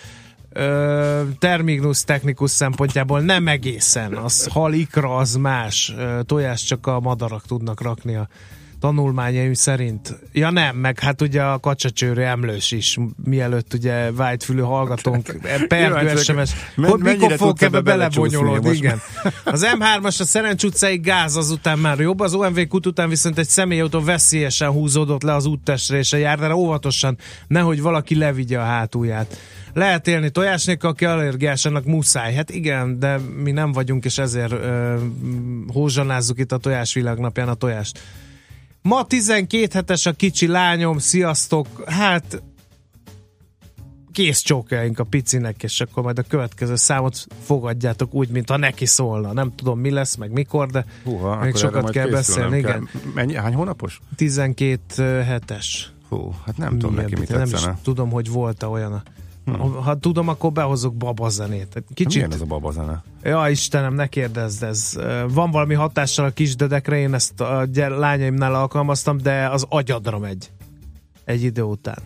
[1.39, 4.13] terminus technikus szempontjából nem egészen.
[4.13, 5.93] Az hal, ikra, az más.
[6.25, 8.27] Tojás csak a madarak tudnak rakni a
[8.83, 10.19] tanulmányaim szerint.
[10.33, 15.35] Ja nem, meg hát ugye a kacsacsőrű emlős is, mielőtt ugye vájtfülű hallgatónk,
[15.67, 19.01] pergő SMS, hogy mikor fog ebbe belebonyolódni, igen.
[19.43, 23.47] Az M3-as a Szerencs utcai gáz azután már jobb, az OMV kut után viszont egy
[23.47, 27.17] személyautó veszélyesen húzódott le az úttestre és a járdára óvatosan,
[27.47, 29.37] nehogy valaki levigye a hátulját
[29.73, 32.33] lehet élni tojás nélkül, aki allergiás, annak muszáj.
[32.33, 34.95] Hát igen, de mi nem vagyunk, és ezért ö,
[35.67, 37.99] hózsanázzuk itt a tojásvilágnapján a tojást.
[38.83, 41.67] Ma 12 hetes a kicsi lányom, sziasztok!
[41.85, 42.43] Hát
[44.11, 48.85] kész csókjaink a picinek, és akkor majd a következő számot fogadjátok úgy, mint ha neki
[48.85, 49.33] szólna.
[49.33, 52.57] Nem tudom, mi lesz, meg mikor, de Húha, még sokat kell beszélni.
[52.57, 52.71] Igen.
[52.71, 53.01] Kell.
[53.13, 53.99] Mennyi, hány hónapos?
[54.15, 55.93] 12 hetes.
[56.09, 59.03] Hú, hát nem tudom neki, mit Nem is tudom, hogy volt-e olyan a
[59.45, 59.73] Hmm.
[59.73, 61.83] Ha tudom, akkor behozok babazenét.
[61.93, 62.13] Kicsit...
[62.13, 63.03] Milyen ez a babazene?
[63.23, 64.95] Ja, Istenem, ne kérdezd, ez
[65.27, 70.51] van valami hatással a kisdedekre, én ezt a lányaimnál alkalmaztam, de az agyadra megy
[71.25, 71.97] egy idő után.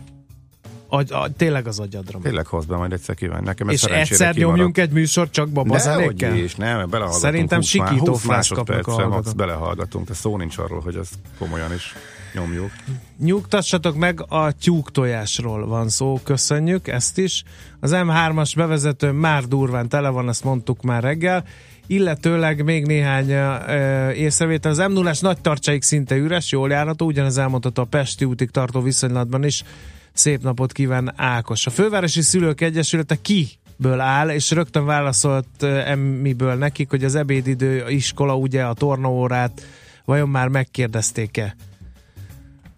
[0.90, 2.18] Agy, a, tényleg az agyadra.
[2.22, 3.42] Tényleg hozd be, majd egyszer kíván.
[3.42, 4.56] Nekem és egyszer kimarad.
[4.56, 6.36] nyomjunk egy műsor csak babazenékkel?
[6.36, 7.12] és nem, belehallgatunk.
[7.12, 11.94] Szerintem sikító flász kapnak a belehallgatunk, de szó nincs arról, hogy ez komolyan is
[12.32, 12.70] nyomjuk.
[13.18, 17.42] Nyugtassatok meg, a tyúk tojásról van szó, köszönjük ezt is.
[17.80, 21.44] Az M3-as bevezető már durván tele van, ezt mondtuk már reggel,
[21.86, 24.70] illetőleg még néhány uh, észrevétel.
[24.70, 28.80] Az m 0 nagy tartsaik szinte üres, jól járható, ugyanez elmondható a Pesti útig tartó
[28.80, 29.64] viszonylatban is.
[30.12, 31.66] Szép napot kíván Ákos.
[31.66, 37.84] A Fővárosi Szülők Egyesülete ki ből áll, és rögtön válaszolt emmiből nekik, hogy az ebédidő
[37.88, 39.62] iskola, ugye a tornaórát
[40.04, 41.56] vajon már megkérdezték-e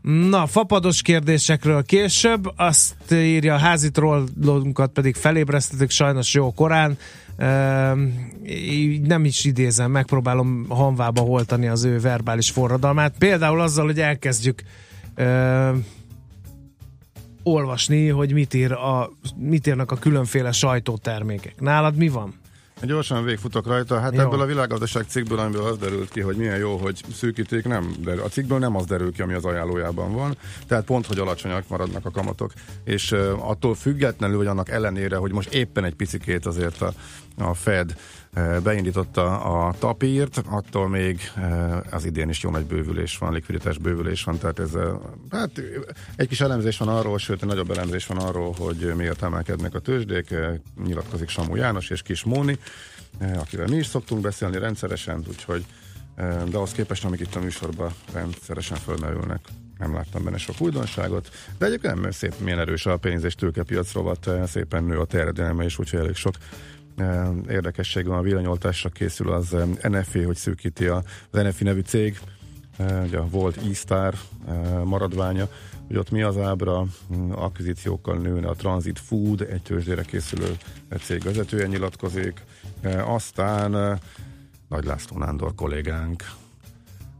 [0.03, 6.97] Na, fapados kérdésekről később, azt írja a házi trollunkat pedig felébresztettük sajnos jó korán.
[8.47, 13.15] így nem is idézem, megpróbálom hanvába holtani az ő verbális forradalmát.
[13.19, 14.63] Például azzal, hogy elkezdjük
[17.43, 21.61] olvasni, hogy mit, ír a, mit írnak a különféle sajtótermékek.
[21.61, 22.40] Nálad mi van?
[22.83, 24.01] Gyorsan végfutok rajta.
[24.01, 24.21] Hát jó.
[24.21, 28.23] ebből a világgazdaság cikkből, amiből az derült ki, hogy milyen jó, hogy szűkíték, nem derül.
[28.23, 30.37] A cikkből nem az derül ki, ami az ajánlójában van.
[30.67, 32.53] Tehát pont, hogy alacsonyak maradnak a kamatok.
[32.85, 36.93] És uh, attól függetlenül, hogy annak ellenére, hogy most éppen egy picikét azért a,
[37.39, 37.95] a Fed
[38.63, 41.21] beindította a tapírt, attól még
[41.91, 44.71] az idén is jó nagy bővülés van, likviditás bővülés van, tehát ez
[45.31, 45.51] hát
[46.17, 49.79] egy kis elemzés van arról, sőt egy nagyobb elemzés van arról, hogy miért emelkednek a
[49.79, 50.35] tőzsdék,
[50.85, 52.59] nyilatkozik Samu János és Kis Móni,
[53.39, 55.65] akivel mi is szoktunk beszélni rendszeresen, úgyhogy
[56.51, 59.41] de az képest, amik itt a műsorban rendszeresen fölmerülnek,
[59.79, 61.29] nem láttam benne sok újdonságot,
[61.59, 65.65] de egyébként nem szép, milyen erős a pénz és tőkepiac rovat, szépen nő a terjedelme
[65.65, 66.35] is, úgyhogy elég sok
[67.49, 72.21] érdekesség van, a villanyoltásra készül az NFI, hogy szűkíti az NFI nevű cég,
[72.79, 74.15] ugye a volt e-star
[74.85, 75.49] maradványa,
[75.87, 76.87] hogy ott mi az ábra,
[77.31, 80.57] akvizíciókkal nőne a Transit Food, egy tőzsdére készülő
[81.01, 82.45] cég vezetője nyilatkozik,
[83.05, 84.01] aztán
[84.69, 86.25] Nagy László Nándor kollégánk,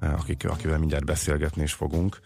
[0.01, 2.21] akik, akivel mindjárt beszélgetni is fogunk,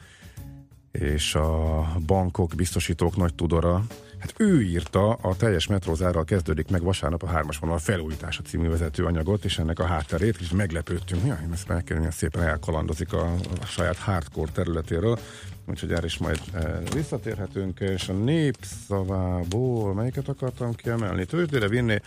[0.92, 3.84] és a bankok, biztosítók nagy tudora,
[4.24, 9.44] Hát ő írta a teljes metrózárral kezdődik meg vasárnap a hármas vonal felújítása című vezetőanyagot,
[9.44, 13.96] és ennek a hátterét, és meglepődtünk, ja, ezt meg kell, szépen elkalandozik a, a saját
[13.96, 15.18] hardcore területéről,
[15.66, 21.24] úgyhogy erre is majd e, visszatérhetünk, és a népszavából, melyiket akartam kiemelni?
[21.24, 22.00] Tőzsdére vinni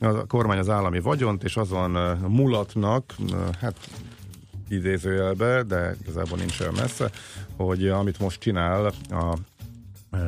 [0.00, 3.76] a kormány az állami vagyont, és azon e, mulatnak, e, hát
[4.68, 7.10] idézőjelbe, de igazából nincs olyan messze,
[7.56, 9.36] hogy amit most csinál a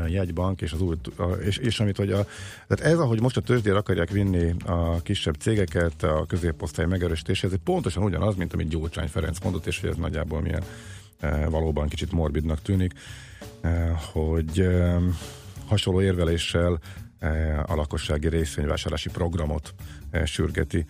[0.09, 0.97] jegybank, és, az új,
[1.45, 2.27] és, és amit, hogy a,
[2.67, 7.59] tehát ez, ahogy most a tőzsdére akarják vinni a kisebb cégeket, a középosztály megerősítéshez, ez
[7.65, 10.63] pontosan ugyanaz, mint amit Gyurcsány Ferenc mondott, és hogy ez nagyjából milyen
[11.21, 12.93] e, valóban kicsit morbidnak tűnik,
[13.61, 14.99] e, hogy e,
[15.67, 16.81] hasonló érveléssel
[17.67, 19.75] a lakossági részvényvásárlási programot
[20.25, 20.87] sürgeti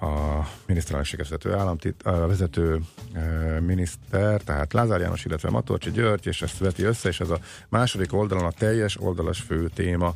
[0.00, 2.80] a miniszterelnökséget vezető államtit, a vezető
[3.60, 7.38] miniszter, tehát Lázár János, illetve Matorcsi György, és ezt veti össze, és ez a
[7.68, 10.14] második oldalon a teljes oldalas fő téma,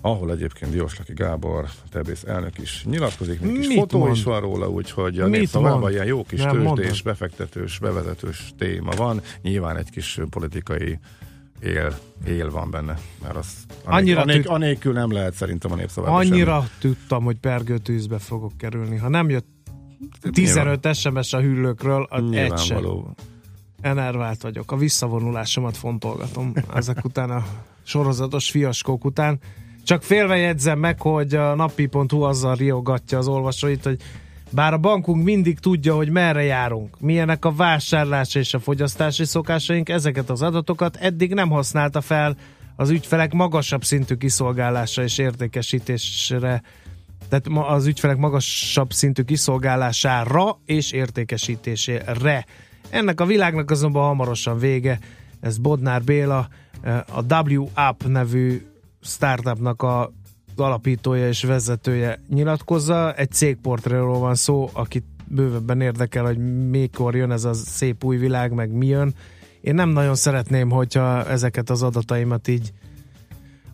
[0.00, 4.16] ahol egyébként Dióslaki Gábor, Tebész elnök is nyilatkozik, még kis Mit fotó mond?
[4.16, 7.02] is van róla, úgyhogy a népszavában ilyen jó kis Nem tőzsdés, mondod.
[7.04, 10.98] befektetős, bevezetős téma van, nyilván egy kis politikai
[11.60, 12.98] él, él van benne.
[13.22, 13.46] Mert az
[13.84, 14.46] annyira anék, tűt...
[14.46, 16.68] anélkül nem lehet szerintem a népszavában Annyira semmi.
[16.78, 18.96] tudtam, hogy pergőtűzbe fogok kerülni.
[18.96, 19.46] Ha nem jött
[20.30, 20.94] 15 Nyilván.
[20.94, 22.84] SMS a hüllőkről, az egy sem.
[23.80, 24.72] Enervált vagyok.
[24.72, 27.44] A visszavonulásomat fontolgatom ezek után a
[27.82, 29.38] sorozatos fiaskók után.
[29.84, 34.00] Csak félve jegyzem meg, hogy a napi.hu azzal riogatja az olvasóit, hogy
[34.50, 39.88] bár a bankunk mindig tudja, hogy merre járunk, milyenek a vásárlás és a fogyasztási szokásaink,
[39.88, 42.36] ezeket az adatokat eddig nem használta fel
[42.76, 46.62] az ügyfelek magasabb szintű kiszolgálása és értékesítésre
[47.28, 52.46] tehát az ügyfelek magasabb szintű kiszolgálására és értékesítésére.
[52.90, 54.98] Ennek a világnak azonban hamarosan vége.
[55.40, 56.48] Ez Bodnár Béla,
[57.06, 58.66] a W Up nevű
[59.02, 60.12] startupnak a
[60.60, 63.14] alapítója és vezetője nyilatkozza.
[63.14, 68.52] Egy cégportréról van szó, akit bővebben érdekel, hogy mikor jön ez a szép új világ,
[68.52, 69.14] meg mi jön.
[69.60, 72.72] Én nem nagyon szeretném, hogyha ezeket az adataimat így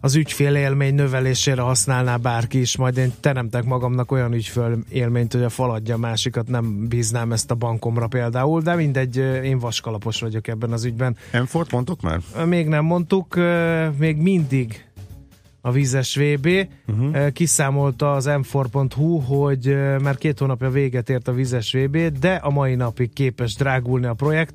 [0.00, 5.42] az ügyfél élmény növelésére használná bárki is, majd én teremtek magamnak olyan ügyfél élményt, hogy
[5.42, 10.72] a faladja másikat nem bíznám ezt a bankomra például, de mindegy, én vaskalapos vagyok ebben
[10.72, 11.16] az ügyben.
[11.30, 12.20] Enfort mondtuk már?
[12.46, 13.38] Még nem mondtuk,
[13.98, 14.84] még mindig
[15.66, 16.48] a vízes VB.
[16.86, 17.28] Uh-huh.
[17.32, 22.74] Kiszámolta az m4.hu, hogy már két hónapja véget ért a vízes VB, de a mai
[22.74, 24.54] napig képes drágulni a projekt,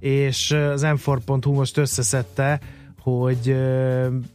[0.00, 2.60] és az m4.hu most összeszedte,
[3.00, 3.56] hogy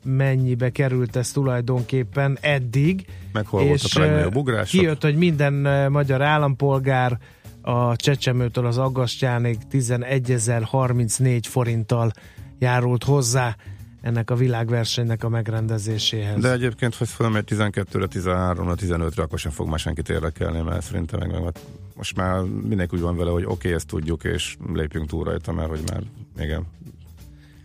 [0.04, 3.06] mennyibe került ez tulajdonképpen eddig.
[3.34, 4.80] Meg hol és volt a legnagyobb ugrások?
[4.80, 5.54] Kijött, hogy minden
[5.92, 7.18] magyar állampolgár
[7.62, 12.12] a csecsemőtől az aggastyánig 11.034 forinttal
[12.60, 13.56] járult hozzá
[14.02, 16.42] ennek a világversenynek a megrendezéséhez.
[16.42, 21.20] De egyébként, hogy fölmegy 12-re, 13-ra, 15-re, akkor sem fog már senkit érdekelni, mert szerintem
[21.20, 21.56] meg, meg
[21.96, 25.52] most már mindenki úgy van vele, hogy oké, okay, ezt tudjuk, és lépjünk túl rajta,
[25.52, 26.04] mert hogy már
[26.40, 26.66] igen,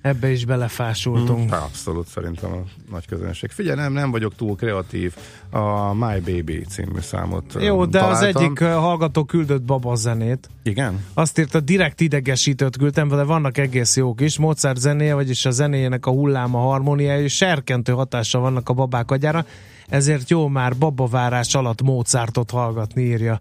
[0.07, 1.51] Ebbe is belefásultunk.
[1.51, 3.51] Hmm, abszolút szerintem a nagy közönség.
[3.51, 5.15] Figyelj, nem, nem vagyok túl kreatív.
[5.51, 8.29] A My Baby című számot Jó, de találtam.
[8.29, 10.49] az egyik hallgató küldött baba zenét.
[10.63, 11.05] Igen?
[11.15, 14.39] Azt írta, direkt idegesítőt küldtem, de vannak egész jók is.
[14.39, 19.45] Mozart zenéje, vagyis a zenéjének a hulláma, harmóniája, és serkentő hatással vannak a babák agyára,
[19.89, 23.39] ezért jó már babavárás alatt Mozartot hallgatni, írja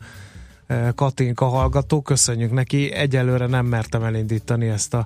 [0.95, 2.01] Katinka hallgató.
[2.01, 5.05] Köszönjük neki, egyelőre nem mertem elindítani ezt a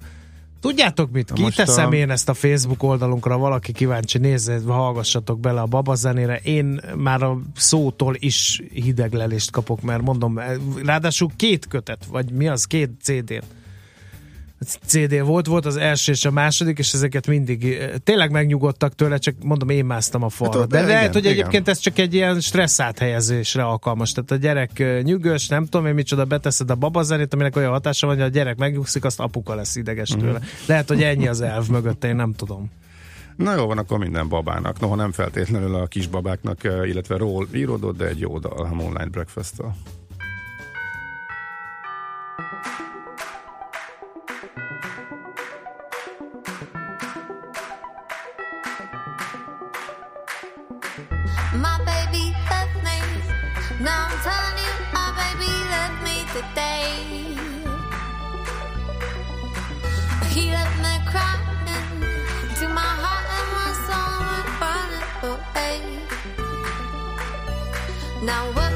[0.59, 1.31] Tudjátok mit?
[1.33, 1.93] Kiteszem a...
[1.93, 6.39] én ezt a Facebook oldalunkra, valaki kíváncsi, nézze, hallgassatok bele a babazenére.
[6.43, 10.39] Én már a szótól is hideglelést kapok, mert mondom,
[10.85, 13.43] ráadásul két kötet, vagy mi az, két CD-t
[14.65, 19.17] CD volt, volt az első és a második, és ezeket mindig eh, tényleg megnyugodtak tőle,
[19.17, 20.59] csak mondom, én másztam a falra.
[20.59, 21.33] Hát, de, de igen, lehet, hogy igen.
[21.33, 24.11] egyébként ez csak egy ilyen stressz áthelyezésre alkalmas.
[24.11, 28.07] Tehát a gyerek eh, nyugös, nem tudom én micsoda, beteszed a babazenét, aminek olyan hatása
[28.07, 30.31] van, hogy a gyerek megnyugszik, azt apuka lesz ideges tőle.
[30.31, 30.45] Uh-huh.
[30.65, 32.71] Lehet, hogy ennyi az elv mögött, én nem tudom.
[33.35, 34.79] Na jó van, akkor minden babának.
[34.79, 39.11] Noha nem feltétlenül a kisbabáknak, eh, illetve ról íródott, de egy jó dal a Moonlight
[39.11, 39.75] Breakfast-tal.
[51.53, 52.35] my baby
[52.83, 52.99] me.
[53.81, 55.51] Now I'm telling you, my baby
[56.05, 56.89] me today.
[60.29, 61.43] He left me crying
[62.59, 65.81] to my heart and my soul running away.
[68.25, 68.68] Now.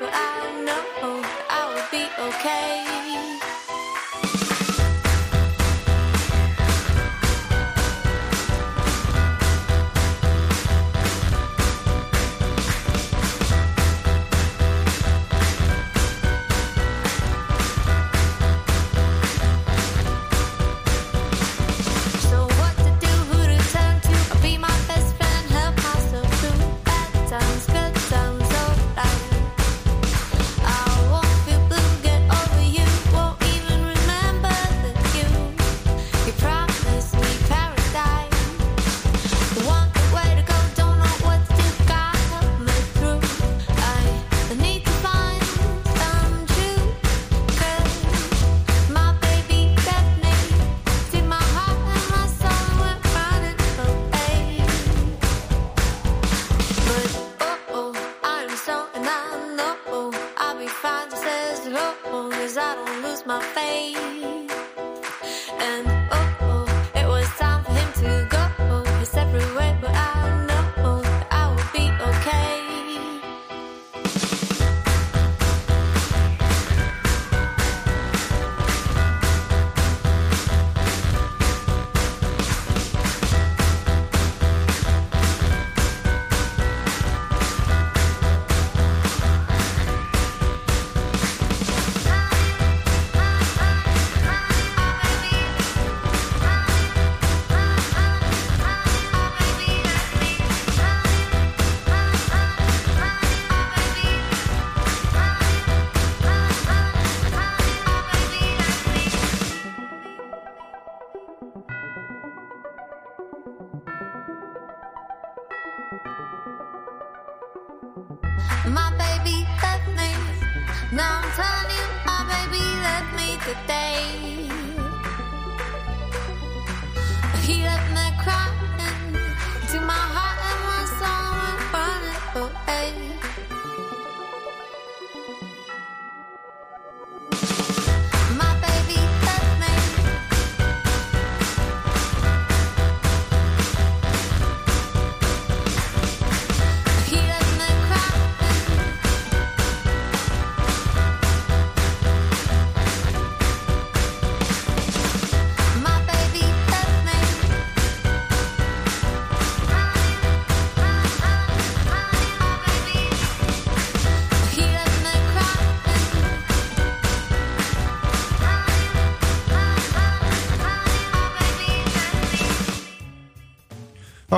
[0.00, 3.59] But I know I will be okay.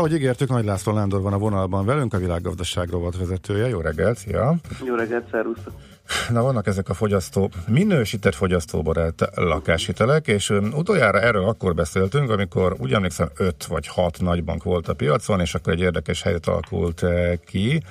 [0.02, 2.88] Ahogy ígértük, Nagy László Lándor van a vonalban velünk, a világgazdaság
[3.18, 3.68] vezetője.
[3.68, 4.54] Jó reggelt, szia!
[4.84, 5.72] Jó reggelt, szervusztok!
[6.30, 12.92] Na vannak ezek a fogyasztó, minősített fogyasztóbarát lakáshitelek, és utoljára erről akkor beszéltünk, amikor úgy
[12.92, 17.04] emlékszem 5 vagy 6 nagybank volt a piacon, és akkor egy érdekes helyet alakult
[17.44, 17.82] ki.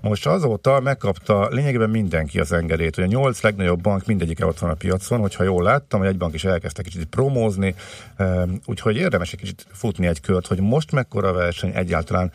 [0.00, 4.70] Most azóta megkapta lényegében mindenki az engedélyt, hogy a nyolc legnagyobb bank mindegyike ott van
[4.70, 7.74] a piacon, hogyha jól láttam, hogy egy bank is elkezdte kicsit promózni,
[8.66, 12.30] úgyhogy érdemes egy kicsit futni egy kört, hogy most mekkora verseny egyáltalán,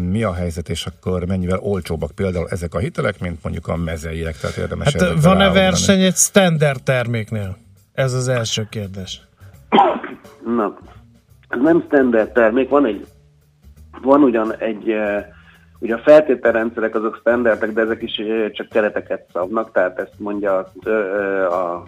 [0.00, 4.36] mi a helyzet, és akkor mennyivel olcsóbbak például ezek a hitelek, mint mondjuk a mezeiek,
[4.36, 7.56] tehát érdemes Hát van-e verseny egy standard terméknél?
[7.92, 9.20] Ez az első kérdés.
[10.44, 10.78] Na,
[11.48, 13.06] ez nem standard termék, van egy,
[14.02, 14.92] van ugyan egy,
[15.78, 18.20] ugye a feltételrendszerek azok standardek, de ezek is
[18.52, 20.58] csak kereteket szabnak, tehát ezt mondja
[21.50, 21.86] a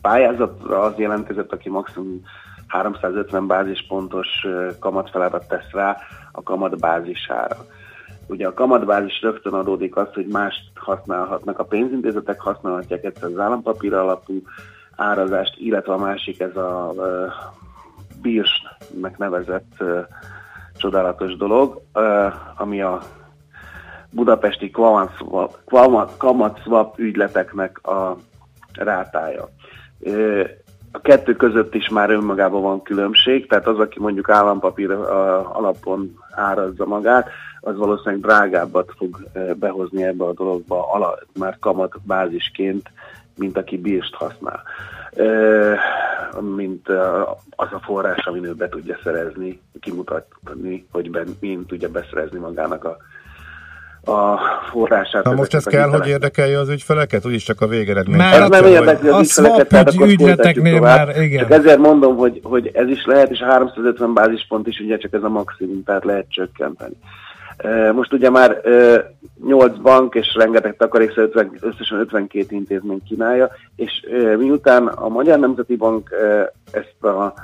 [0.00, 2.22] pályázatra az jelentkezett, aki maximum
[2.66, 4.28] 350 bázispontos
[4.78, 5.96] kamatfelárat tesz rá
[6.32, 7.56] a kamat bázisára.
[8.26, 13.94] Ugye a kamatbázis rögtön adódik az, hogy mást használhatnak a pénzintézetek, használhatják egyszer az állampapír
[13.94, 14.42] alapú
[14.96, 16.92] árazást, illetve a másik ez a
[18.22, 19.98] BIRS-nek nevezett uh,
[20.76, 23.00] csodálatos dolog, uh, ami a
[24.10, 24.70] budapesti
[26.16, 28.16] kamatszwap ügyleteknek a
[28.74, 29.48] rátája.
[30.92, 34.90] A kettő között is már önmagában van különbség, tehát az, aki mondjuk állampapír
[35.52, 37.28] alapon árazza magát,
[37.60, 39.16] az valószínűleg drágábbat fog
[39.58, 41.94] behozni ebbe a dologba ala, már kamat
[43.36, 44.62] mint aki bírst használ
[46.38, 46.88] mint
[47.50, 52.84] az a forrás, amin ő be tudja szerezni, kimutatni, hogy ben, mint tudja beszerezni magának
[52.84, 52.96] a,
[54.04, 54.38] a
[54.70, 55.24] forrását.
[55.24, 58.16] Na most ez kell, hogy érdekelje az ügyfeleket, úgyis csak a végeredmény.
[58.16, 61.38] Már ez nem érdekli az ügyfeleket, tehát akkor ügyleteknél már, igen.
[61.38, 65.12] Csak ezért mondom, hogy, hogy ez is lehet, és a 350 bázispont is ugye csak
[65.12, 66.94] ez a maximum, tehát lehet csökkenteni.
[67.92, 68.60] Most ugye már
[69.46, 71.12] 8 bank és rengeteg takarék,
[71.60, 73.90] összesen 52 intézmény kínálja, és
[74.38, 76.10] miután a Magyar Nemzeti Bank
[76.72, 77.34] ezt a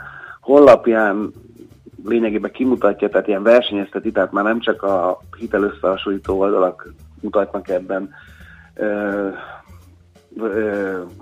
[0.41, 1.33] honlapján
[2.09, 8.11] lényegében kimutatja, tehát ilyen versenyezteti, tehát már nem csak a hitelösszehasonlító oldalak mutatnak ebben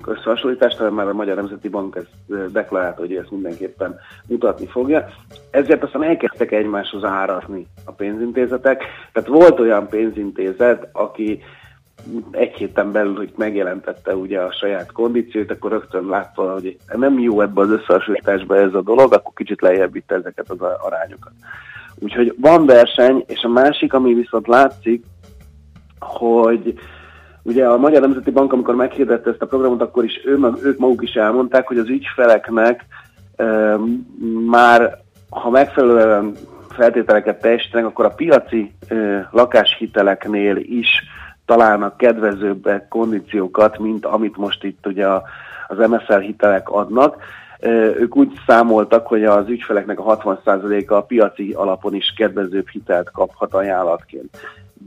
[0.06, 5.08] összehasonlítást, hanem már a Magyar Nemzeti Bank ezt deklarálta, hogy ezt mindenképpen mutatni fogja.
[5.50, 8.82] Ezért aztán elkezdtek egymáshoz árazni a pénzintézetek.
[9.12, 11.42] Tehát volt olyan pénzintézet, aki
[12.30, 17.40] egy héten belül, hogy megjelentette ugye a saját kondíciót, akkor rögtön látta, hogy nem jó
[17.40, 21.32] ebbe az összehasonlításba ez a dolog, akkor kicsit lejjebb vitte ezeket az arányokat.
[21.98, 25.04] Úgyhogy van verseny, és a másik, ami viszont látszik,
[25.98, 26.78] hogy
[27.46, 31.02] Ugye a Magyar Nemzeti Bank, amikor meghirdette ezt a programot, akkor is ő, ők maguk
[31.02, 32.84] is elmondták, hogy az ügyfeleknek
[33.36, 33.76] e,
[34.46, 34.98] már,
[35.30, 36.32] ha megfelelően
[36.68, 40.88] feltételeket teljesítenek, akkor a piaci e, lakáshiteleknél is
[41.46, 45.06] találnak kedvezőbb kondíciókat, mint amit most itt ugye
[45.68, 47.16] az MSZL hitelek adnak.
[47.98, 53.54] Ők úgy számoltak, hogy az ügyfeleknek a 60%-a a piaci alapon is kedvezőbb hitelt kaphat
[53.54, 54.36] ajánlatként.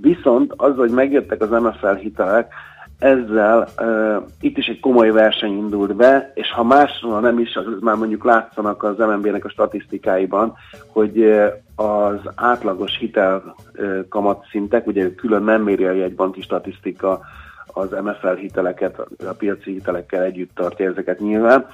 [0.02, 2.54] Viszont az, hogy megjöttek az MFL hitelek,
[3.00, 7.66] ezzel uh, itt is egy komoly verseny indult be, és ha másról nem is, az
[7.80, 10.54] már mondjuk látszanak az MNB-nek a statisztikáiban,
[10.88, 11.46] hogy uh,
[11.76, 17.20] az átlagos hitel uh, kamatszintek, ugye külön nem méri a jegybanki statisztika
[17.66, 21.66] az MFL hiteleket, a piaci hitelekkel együtt tartja ezeket nyilván.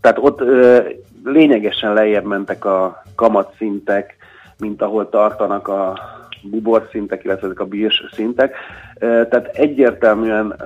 [0.00, 0.78] Tehát ott uh,
[1.24, 4.16] lényegesen lejjebb mentek a kamatszintek,
[4.58, 5.98] mint ahol tartanak a,
[6.50, 8.54] bubor szintek, illetve ezek a bírs szintek.
[8.98, 10.56] Tehát egyértelműen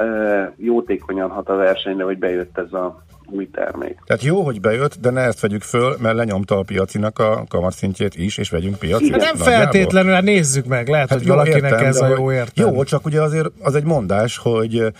[0.56, 3.98] jótékonyan hat a versenyre, hogy bejött ez a új termék.
[4.06, 8.14] Tehát jó, hogy bejött, de ne ezt vegyük föl, mert lenyomta a piacinak a kamatszintjét
[8.14, 9.10] is, és vegyünk piacit.
[9.10, 12.76] Hát nem feltétlenül, hát nézzük meg, lehet, hát hogy valakinek értem, ez a jó értelme.
[12.76, 14.92] Jó, csak ugye azért az egy mondás, hogy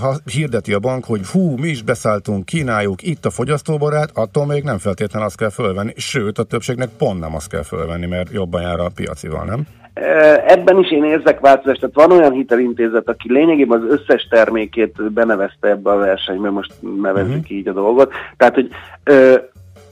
[0.00, 4.62] ha hirdeti a bank, hogy hú, mi is beszálltunk, kínáljuk, itt a fogyasztóbarát, attól még
[4.62, 8.62] nem feltétlenül azt kell fölvenni, sőt a többségnek pont nem azt kell fölvenni, mert jobban
[8.62, 9.66] jár a piacival, nem?
[10.46, 15.68] Ebben is én érzek változást, tehát van olyan hitelintézet, aki lényegében az összes termékét benevezte
[15.68, 16.72] ebbe a versenybe, most
[17.02, 17.50] nevezzük uh-huh.
[17.50, 18.12] így a dolgot.
[18.36, 18.68] Tehát, hogy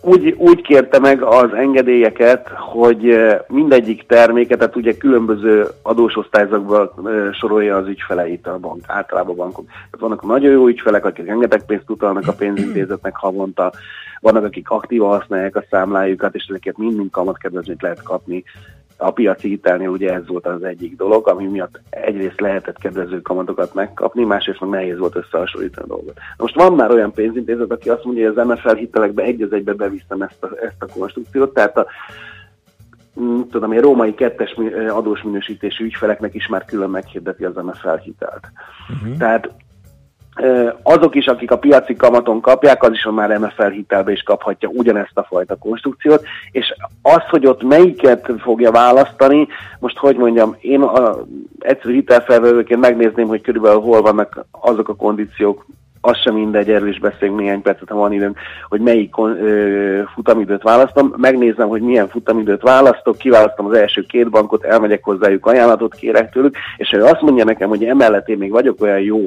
[0.00, 3.18] úgy, úgy kérte meg az engedélyeket, hogy
[3.48, 6.90] mindegyik terméket, tehát ugye különböző adósosztályzatban
[7.32, 9.66] sorolja az ügyfeleit a bank, általában a bankok.
[9.66, 13.72] Tehát vannak nagyon jó ügyfelek, akik rengeteg pénzt utalnak a pénzintézetnek havonta,
[14.20, 18.44] vannak, akik aktívan használják a számlájukat, és ezeket mind-mind kamatkedvezményt lehet kapni
[19.00, 23.74] a piaci hitelnél ugye ez volt az egyik dolog, ami miatt egyrészt lehetett kedvező kamatokat
[23.74, 26.18] megkapni, másrészt meg nehéz volt összehasonlítani a dolgot.
[26.36, 29.72] Most van már olyan pénzintézet, aki azt mondja, hogy az MFL hitelekbe egy az egybe
[29.72, 31.86] beviszem ezt a, ezt a konstrukciót, tehát a
[33.50, 34.56] tudom, a római kettes
[34.88, 38.50] adós minősítésű ügyfeleknek is már külön meghirdeti az MFL hitelt.
[38.88, 39.16] Uh-huh.
[39.16, 39.50] Tehát
[40.82, 45.18] azok is, akik a piaci kamaton kapják, az is már MFL hitelbe is kaphatja ugyanezt
[45.18, 49.46] a fajta konstrukciót, és az, hogy ott melyiket fogja választani,
[49.78, 51.16] most hogy mondjam, én a
[51.58, 55.66] egyszerű hitelfelvevőként megnézném, hogy körülbelül hol vannak azok a kondíciók,
[56.00, 60.62] az sem mindegy, erről is beszélünk néhány percet, ha van időnk, hogy melyik ö, futamidőt
[60.62, 61.14] választom.
[61.16, 66.56] Megnézem, hogy milyen futamidőt választok, kiválasztom az első két bankot, elmegyek hozzájuk ajánlatot, kérek tőlük,
[66.76, 69.20] és ha azt mondja nekem, hogy emellett én még vagyok olyan jó,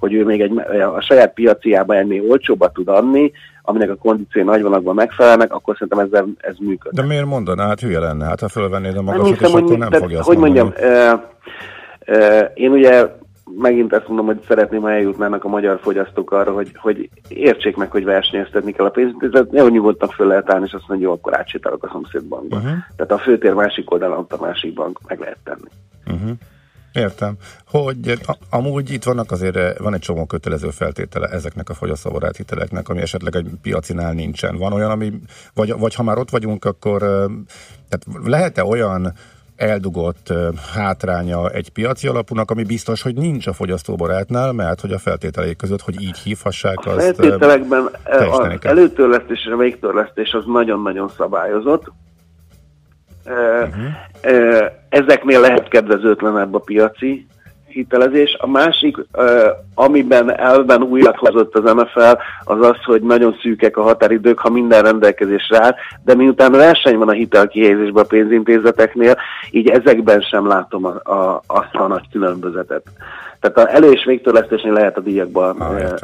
[0.00, 0.58] hogy ő még egy,
[0.96, 3.32] a saját piaciában ennél olcsóbbat tud adni,
[3.62, 7.00] aminek a kondíciói nagyvonalakban megfelelnek, akkor szerintem ezzel, ez működik.
[7.00, 7.66] De miért mondaná?
[7.66, 8.24] Hát hülye lenne.
[8.24, 10.72] Hát ha fölvennéd a magasat, és akkor nem fogja azt Hogy mondjam,
[12.54, 13.06] én ugye
[13.56, 17.90] megint ezt mondom, hogy szeretném, ha eljutnának a magyar fogyasztók arra, hogy, hogy értsék meg,
[17.90, 19.16] hogy versenyeztetni kell a pénzt.
[19.50, 22.56] Nem nyugodtan föl lehet állni, és azt mondja, jó, akkor átsétálok a szomszédbankba.
[22.56, 22.72] Uh-huh.
[22.96, 25.68] Tehát a főtér másik oldalon ott a másik bank meg lehet tenni.
[26.06, 26.30] Uh-huh.
[26.92, 27.36] Értem.
[27.66, 28.20] Hogy
[28.50, 33.34] amúgy itt vannak azért, van egy csomó kötelező feltétele ezeknek a fogyasztóbarát hiteleknek, ami esetleg
[33.34, 34.56] egy piacinál nincsen.
[34.56, 35.12] Van olyan, ami,
[35.54, 36.98] vagy, vagy ha már ott vagyunk, akkor
[37.88, 39.12] tehát lehet-e olyan
[39.56, 40.32] eldugott
[40.74, 45.80] hátránya egy piaci alapúnak, ami biztos, hogy nincs a fogyasztóbarátnál, mert hogy a feltételeik között,
[45.80, 47.88] hogy így hívhassák, azt A feltételekben
[48.30, 51.92] az előtörlesztés és a végtörlesztés az nagyon-nagyon szabályozott.
[53.26, 54.64] Uh-huh.
[54.88, 57.26] Ezeknél lehet kedvezőtlenebb a piaci
[57.70, 58.36] hitelezés.
[58.38, 58.96] A másik,
[59.74, 64.82] amiben elben újat hozott az MFL, az az, hogy nagyon szűkek a határidők, ha minden
[64.82, 69.16] rendelkezésre áll, de miután verseny van a hitelkihelyezésben a pénzintézeteknél,
[69.50, 72.82] így ezekben sem látom a, a, azt a nagy különbözetet.
[73.40, 76.00] Tehát a elő- és végtörlesztésnél lehet a díjakban ah,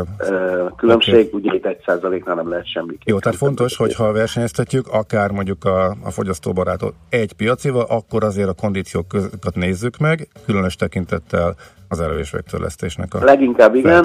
[0.76, 1.40] különbség, okay.
[1.40, 2.98] ugye itt egy százaléknál nem lehet semmi.
[3.04, 8.48] Jó, tehát fontos, hogy ha versenyeztetjük, akár mondjuk a, a fogyasztóbarátot egy piacival, akkor azért
[8.48, 11.54] a kondíciókat nézzük meg, különös tekintettel
[11.88, 13.98] az és végtörlesztésnek a Leginkább igen,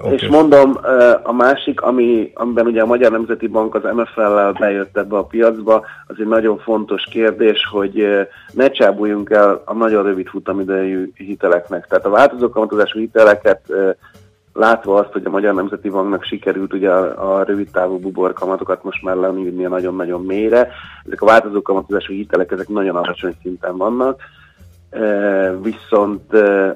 [0.00, 0.14] okay.
[0.14, 0.78] és mondom,
[1.22, 5.86] a másik, ami, amiben ugye a Magyar Nemzeti Bank az MFL-lel bejött ebbe a piacba,
[6.06, 8.06] az egy nagyon fontos kérdés, hogy
[8.52, 11.86] ne csábuljunk el a nagyon rövid futamidejű hiteleknek.
[11.86, 13.60] Tehát a változó kamatozású hiteleket
[14.52, 19.02] látva azt, hogy a Magyar Nemzeti Banknak sikerült ugye a, a rövid távú buborkamatokat most
[19.02, 20.68] már lenni nagyon-nagyon mélyre,
[21.06, 24.20] ezek a változó kamatozású hitelek, ezek nagyon alacsony szinten vannak,
[25.62, 26.22] viszont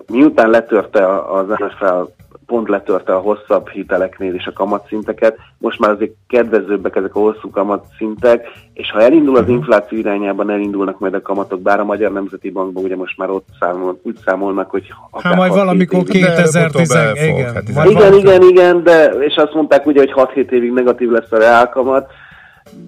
[0.06, 2.12] miután letörte az NFL
[2.46, 7.50] pont letörte a hosszabb hiteleknél is a kamatszinteket, most már azért kedvezőbbek ezek a hosszú
[7.50, 9.50] kamatszintek, és ha elindul az mhm.
[9.50, 13.46] infláció irányában, elindulnak majd a kamatok, bár a Magyar Nemzeti Bankban ugye most már ott
[13.60, 17.54] számol, úgy számolnak, hogy Hát majd valamikor 2010 igen.
[17.74, 21.38] Hát igen, igen, igen, de, és azt mondták ugye, hogy 6-7 évig negatív lesz a
[21.38, 22.10] reálkamat,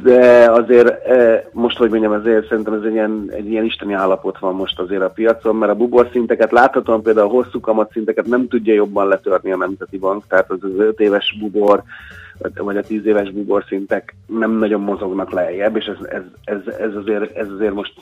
[0.03, 4.39] de azért e, most, hogy mondjam, azért szerintem ez egy ilyen, egy ilyen isteni állapot
[4.39, 8.27] van most azért a piacon, mert a bubor szinteket láthatóan például a hosszú kamat szinteket
[8.27, 11.83] nem tudja jobban letörni a Nemzeti Bank, tehát az az 5 éves bubor,
[12.55, 16.95] vagy a 10 éves bubor szintek nem nagyon mozognak lejjebb, és ez, ez, ez, ez,
[16.95, 17.95] azért, ez azért most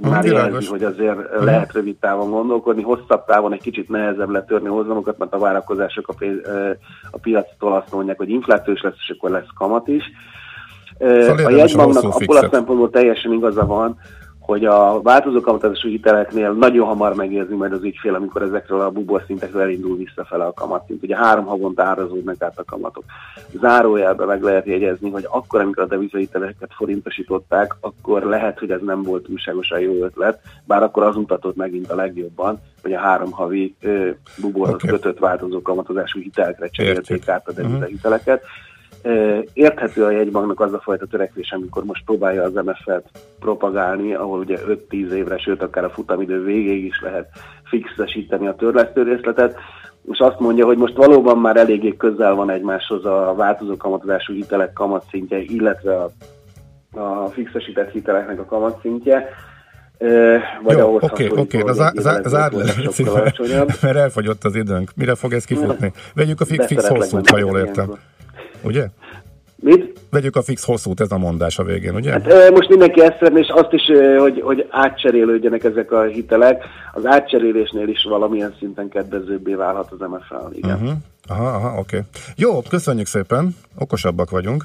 [0.00, 5.18] már jelzi, hogy azért lehet rövid távon gondolkodni, hosszabb távon egy kicsit nehezebb letörni hozamokat,
[5.18, 6.24] mert a várakozások a,
[7.10, 10.04] a piactól azt mondják, hogy inflációs lesz, és akkor lesz kamat is.
[11.04, 13.98] Szóval a jegybanknak abból a szempontból teljesen igaza van,
[14.46, 19.22] hogy a változó kamatozású hiteleknél nagyon hamar megérzi majd az ügyfél, amikor ezekről a bubor
[19.26, 21.02] szintekről elindul visszafele a kamatszint.
[21.02, 23.04] Ugye három havonta árazódnak át a kamatok.
[23.60, 29.02] Zárójelben meg lehet jegyezni, hogy akkor, amikor a devizahiteleket forintosították, akkor lehet, hogy ez nem
[29.02, 33.74] volt túlságosan jó ötlet, bár akkor az mutatott megint a legjobban, hogy a három havi
[34.40, 34.90] buborhoz okay.
[34.90, 38.42] kötött változó kamatozású hitelekre cserélték át a devizahiteleket.
[38.42, 38.72] Uh-huh
[39.52, 43.08] Érthető a jegybanknak az a fajta törekvés, amikor most próbálja az MF-et
[43.40, 44.58] propagálni, ahol ugye
[44.90, 47.28] 5-10 évre, sőt akár a futamidő végéig is lehet
[47.64, 49.58] fixesíteni a törlesztő részletet,
[50.10, 54.72] és azt mondja, hogy most valóban már eléggé közel van egymáshoz a változó kamatozású hitelek
[54.72, 56.10] kamatszintje, illetve a,
[57.00, 59.28] a fixesített hiteleknek a kamatszintje,
[60.62, 64.90] vagy Jó, oké, oké, okay, zárd le, mert elfogyott az időnk.
[64.96, 65.92] Mire fog ez kifutni?
[66.14, 67.94] Vegyük a fix, fix hosszút, ha jól értem.
[68.64, 68.88] Ugye?
[69.56, 70.00] Mit?
[70.10, 72.10] Vegyük a fix hosszút, ez a mondás a végén, ugye?
[72.10, 73.82] Hát, most mindenki ezt szeretné, és azt is,
[74.18, 76.64] hogy, hogy átcserélődjenek ezek a hitelek.
[76.92, 80.74] Az átcserélésnél is valamilyen szinten kedvezőbbé válhat az MFL, igen.
[80.74, 80.92] Uh-huh.
[81.28, 81.78] Aha, aha, oké.
[81.78, 82.00] Okay.
[82.36, 84.64] Jó, köszönjük szépen, okosabbak vagyunk.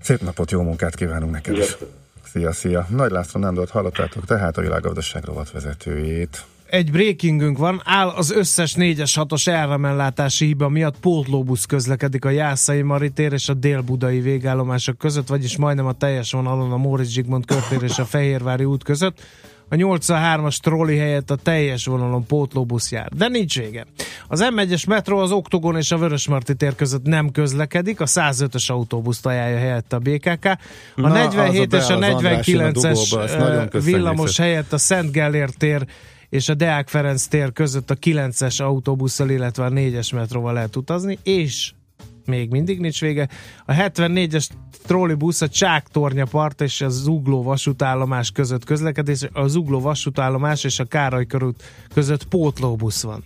[0.00, 1.76] Szép napot, jó munkát kívánunk neked is.
[2.24, 2.86] Szia, szia.
[2.96, 6.44] Nagy László Nándort hallottátok, tehát a világgazdaság rovat vezetőjét
[6.74, 12.82] egy breakingünk van, áll az összes 4-es 6-os áramellátási hiba miatt pótlóbusz közlekedik a Jászai
[12.82, 17.82] Maritér és a Dél-Budai végállomások között, vagyis majdnem a teljes vonalon a Móricz Zsigmond körtér
[17.82, 19.20] és a Fehérvári út között.
[19.68, 23.08] a 83-as trolli helyett a teljes vonalon pótlóbusz jár.
[23.16, 23.86] De nincs vége.
[24.28, 29.26] Az M1-es metró az Oktogon és a Vörösmarty tér között nem közlekedik, a 105-ös autóbuszt
[29.26, 30.44] ajánlja helyett a BKK.
[30.44, 30.56] A
[30.94, 34.78] Na, 47 az és a a be- az Andrásin a 49-es dugóba, villamos helyett a
[34.78, 35.86] Szent Gellért tér
[36.34, 41.18] és a Deák Ferenc tér között a 9-es autóbusszal, illetve a 4-es metróval lehet utazni,
[41.22, 41.72] és
[42.24, 43.28] még mindig nincs vége.
[43.66, 44.48] A 74-es
[44.86, 45.86] trollibusz a Csák
[46.30, 51.62] part és a Zugló vasútállomás között közlekedés, a Zugló vasútállomás és a Károly körút
[51.94, 53.24] között pótlóbusz van.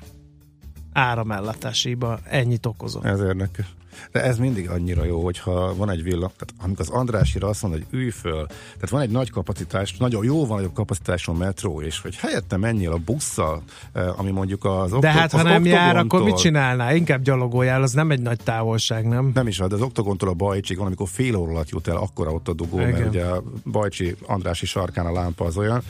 [0.92, 3.04] Áramellátásiba ennyit okozott.
[3.04, 3.66] Ez érdekes.
[4.12, 7.80] De ez mindig annyira jó, hogyha van egy villa, tehát amikor az Andrásira azt mondja,
[7.88, 12.00] hogy ülj föl, tehát van egy nagy kapacitás, nagyon jó van nagyobb kapacitású metró, és
[12.00, 16.22] hogy helyette menjél a busszal, eh, ami mondjuk az De hát, ha nem jár, akkor
[16.22, 16.96] mit csinálnál?
[16.96, 19.30] Inkább gyalogoljál, az nem egy nagy távolság, nem?
[19.34, 22.30] Nem is, de az Oktogontól a Bajcsig van, amikor fél óra alatt jut el, akkora
[22.30, 22.90] ott a dugó, Igen.
[22.90, 25.82] mert ugye a Bajcsi Andrási sarkán a lámpa az olyan,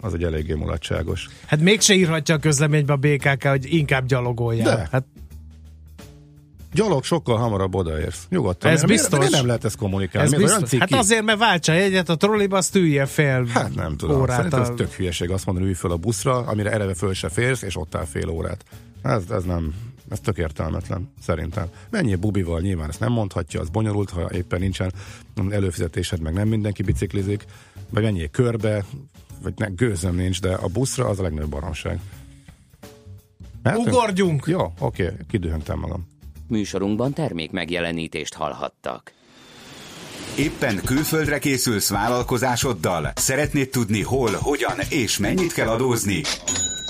[0.00, 1.28] az egy eléggé mulatságos.
[1.46, 4.76] Hát mégse írhatja a közleménybe a BKK, hogy inkább gyalogoljál.
[4.76, 4.88] De.
[4.90, 5.04] Hát
[6.72, 8.26] Gyalog sokkal hamarabb odaérsz.
[8.28, 8.70] Nyugodtan.
[8.70, 9.18] Ez Miért- biztos.
[9.18, 10.34] Miért nem lehet ezt kommunikálni?
[10.34, 10.78] Ez olyan biztos.
[10.78, 14.20] Hát azért, mert váltsa egyet a trolliba, azt ülje fél Hát nem tudom.
[14.20, 14.36] órát.
[14.36, 14.74] Szerintem ez a...
[14.74, 17.94] tök hülyeség azt mondani, ülj föl a buszra, amire eleve föl se férsz, és ott
[17.94, 18.64] áll fél órát.
[19.02, 19.74] Ez, ez nem,
[20.10, 21.66] ez tök értelmetlen, szerintem.
[21.90, 24.92] Mennyi bubival nyilván ezt nem mondhatja, az bonyolult, ha éppen nincsen
[25.50, 27.44] előfizetésed, meg nem mindenki biciklizik,
[27.90, 28.84] vagy mennyi körbe,
[29.42, 32.00] vagy ne, gőzöm nincs, de a buszra az a legnagyobb baromság.
[33.62, 33.86] Mehetünk?
[33.88, 34.44] Ugorjunk!
[34.46, 36.06] Jó, oké, kidühöntem magam.
[36.48, 39.12] Műsorunkban termék megjelenítést hallhattak.
[40.38, 43.12] Éppen külföldre készülsz vállalkozásoddal?
[43.14, 46.22] Szeretnéd tudni hol, hogyan és mennyit kell adózni?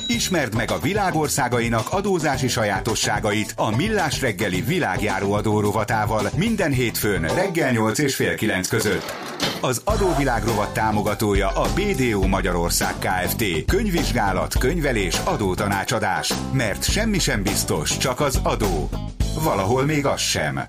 [0.09, 7.70] Ismerd meg a világországainak adózási sajátosságait a Millás reggeli világjáró adó rovatával minden hétfőn reggel
[7.70, 9.12] 8 és fél 9 között.
[9.61, 10.42] Az adóvilág
[10.72, 13.44] támogatója a BDO Magyarország Kft.
[13.66, 16.32] Könyvvizsgálat, könyvelés, adótanácsadás.
[16.52, 18.88] Mert semmi sem biztos, csak az adó.
[19.42, 20.61] Valahol még az sem.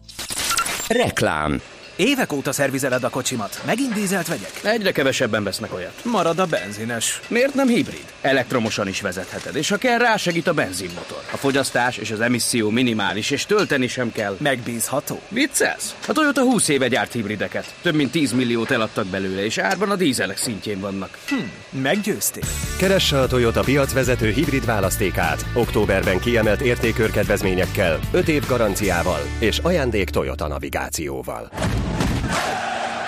[0.87, 1.61] Reklám.
[1.99, 3.61] Évek óta szervizeled a kocsimat.
[3.65, 4.51] Megint dízelt vegyek?
[4.63, 6.01] Egyre kevesebben vesznek olyat.
[6.03, 7.19] Marad a benzines.
[7.27, 8.03] Miért nem hibrid?
[8.21, 11.23] Elektromosan is vezetheted, és ha kell, rásegít a benzinmotor.
[11.31, 14.35] A fogyasztás és az emisszió minimális, és tölteni sem kell.
[14.39, 15.21] Megbízható.
[15.29, 15.95] Viccelsz?
[16.07, 17.73] A Toyota 20 éve gyárt hibrideket.
[17.81, 21.17] Több mint 10 milliót eladtak belőle, és árban a dízelek szintjén vannak.
[21.27, 22.43] Hm, meggyőztél.
[22.77, 25.45] Keresse a Toyota piacvezető hibrid választékát.
[25.53, 31.49] Októberben kiemelt értékörkedvezményekkel, 5 év garanciával és ajándék Toyota navigációval.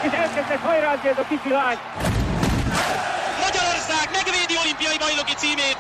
[0.05, 1.77] És elkezdett hajrázni ez a kicsi lány.
[3.45, 5.77] Magyarország megvédi olimpiai bajnoki címét!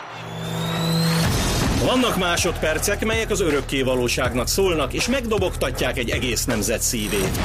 [1.85, 7.39] Vannak másodpercek, melyek az örökké valóságnak szólnak, és megdobogtatják egy egész nemzet szívét.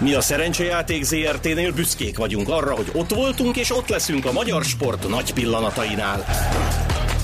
[0.00, 4.64] Mi a Szerencsejáték ZRT-nél büszkék vagyunk arra, hogy ott voltunk, és ott leszünk a magyar
[4.64, 6.24] sport nagy pillanatainál.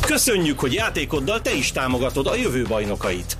[0.06, 3.36] Köszönjük, hogy játékoddal te is támogatod a jövő bajnokait.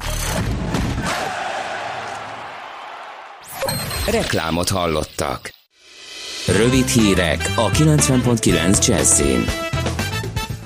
[4.11, 5.55] Reklámot hallottak.
[6.47, 9.45] Rövid hírek a 90.9 Jazzin.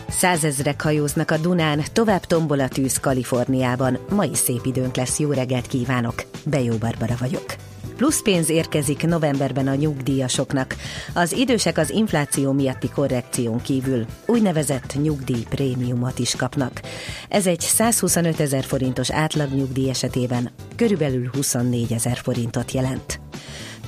[0.09, 3.99] Százezrek hajóznak a Dunán, tovább tombol a tűz Kaliforniában.
[4.09, 6.15] Ma is szép időnk lesz, jó reggelt kívánok!
[6.45, 7.55] Bejó Barbara vagyok.
[7.99, 10.77] Plusz pénz érkezik novemberben a nyugdíjasoknak.
[11.15, 16.81] Az idősek az infláció miatti korrekción kívül úgynevezett nyugdíjprémiumot is kapnak.
[17.29, 23.21] Ez egy 125 ezer forintos átlagnyugdíj esetében körülbelül 24 ezer forintot jelent.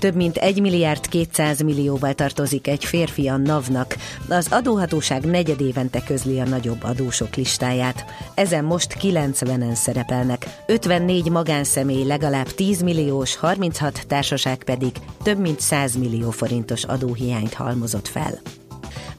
[0.00, 3.96] Több mint 1 milliárd 200 millióval tartozik egy férfi a NAV-nak.
[4.28, 8.04] Az adóhatóság negyedévente közli a nagyobb adósok listáját.
[8.34, 10.46] Ezen most 90-en szerepelnek.
[10.66, 14.92] 54 magánszemély legalább 10 milliós, 36 társaság pedig
[15.22, 18.40] több mint 100 millió forintos adóhiányt halmozott fel.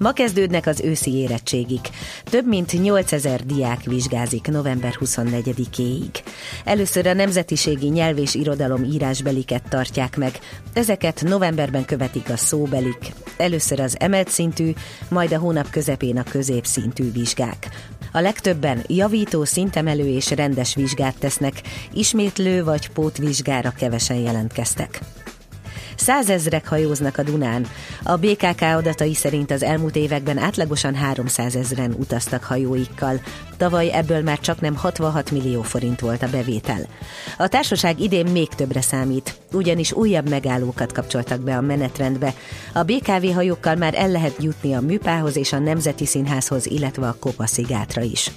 [0.01, 1.89] Ma kezdődnek az őszi érettségik.
[2.23, 6.19] Több mint 8000 diák vizsgázik november 24-éig.
[6.65, 10.39] Először a nemzetiségi nyelv és irodalom írásbeliket tartják meg.
[10.73, 13.13] Ezeket novemberben követik a szóbelik.
[13.37, 14.71] Először az emelt szintű,
[15.09, 17.69] majd a hónap közepén a középszintű vizsgák.
[18.11, 21.61] A legtöbben javító, szintemelő és rendes vizsgát tesznek,
[21.93, 24.99] ismétlő vagy pótvizsgára kevesen jelentkeztek.
[26.01, 27.67] Százezrek hajóznak a Dunán.
[28.03, 33.21] A BKK adatai szerint az elmúlt években átlagosan 300 ezeren utaztak hajóikkal.
[33.57, 36.87] Tavaly ebből már csak nem 66 millió forint volt a bevétel.
[37.37, 42.33] A társaság idén még többre számít, ugyanis újabb megállókat kapcsoltak be a menetrendbe.
[42.73, 47.15] A BKV hajókkal már el lehet jutni a Műpához és a Nemzeti Színházhoz, illetve a
[47.19, 48.31] Kopaszigátra is.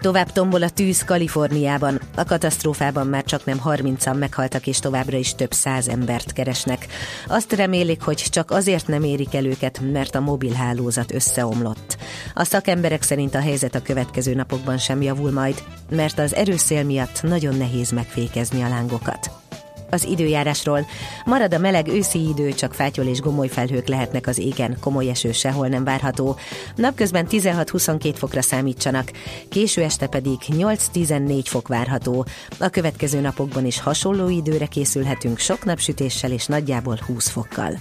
[0.00, 2.00] Tovább tombol a tűz Kaliforniában.
[2.16, 6.86] A katasztrófában már csak nem 30-an meghaltak, és továbbra is több száz embert keresnek.
[7.28, 11.96] Azt remélik, hogy csak azért nem érik el őket, mert a mobilhálózat összeomlott.
[12.34, 17.22] A szakemberek szerint a helyzet a következő napokban sem javul majd, mert az erőszél miatt
[17.22, 19.45] nagyon nehéz megfékezni a lángokat.
[19.90, 20.86] Az időjárásról.
[21.24, 25.32] Marad a meleg őszi idő, csak fátyol és gomoly felhők lehetnek az égen, komoly eső
[25.32, 26.36] sehol nem várható.
[26.76, 29.10] Napközben 16-22 fokra számítsanak,
[29.48, 32.26] késő este pedig 8-14 fok várható.
[32.58, 37.78] A következő napokban is hasonló időre készülhetünk sok napsütéssel és nagyjából 20 fokkal.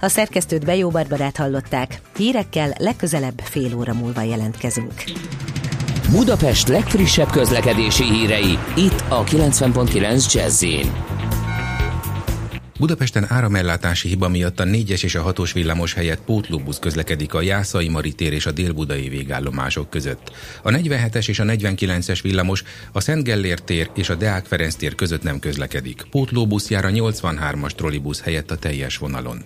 [0.00, 5.04] A szerkesztőt Bejó Barbarát hallották, hírekkel legközelebb fél óra múlva jelentkezünk.
[6.10, 10.64] Budapest legfrissebb közlekedési hírei, itt a 90.9 jazz
[12.80, 17.88] Budapesten áramellátási hiba miatt a 4-es és a 6-os villamos helyett pótlóbusz közlekedik a Jászai
[17.88, 20.32] Mari tér és a Délbudai végállomások között.
[20.62, 24.94] A 47-es és a 49-es villamos a Szent Gellért tér és a Deák Ferenc tér
[24.94, 26.06] között nem közlekedik.
[26.10, 29.44] Pótlóbusz jár a 83-as trollibusz helyett a teljes vonalon.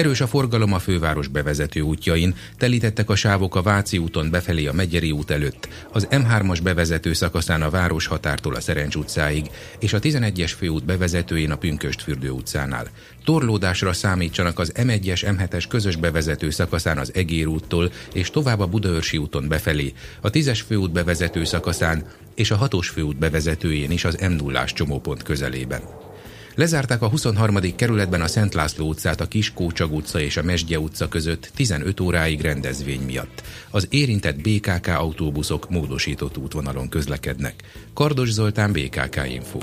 [0.00, 4.72] Erős a forgalom a főváros bevezető útjain, telítettek a sávok a Váci úton befelé a
[4.72, 9.98] Megyeri út előtt, az M3-as bevezető szakaszán a város határtól a Szerencs utcáig, és a
[9.98, 12.88] 11-es főút bevezetőjén a Pünköstfürdő utcánál.
[13.24, 19.16] Torlódásra számítsanak az M1-es, M7-es közös bevezető szakaszán az Egér úttól, és tovább a Budaörsi
[19.16, 24.32] úton befelé, a 10-es főút bevezető szakaszán és a 6-os főút bevezetőjén is az m
[24.32, 26.09] 0 csomópont közelében.
[26.54, 27.56] Lezárták a 23.
[27.76, 32.40] kerületben a Szent László utcát a Kiskócsag utca és a Mesdje utca között 15 óráig
[32.40, 33.42] rendezvény miatt.
[33.70, 37.54] Az érintett BKK autóbuszok módosított útvonalon közlekednek.
[37.94, 39.58] Kardos Zoltán BKK Info.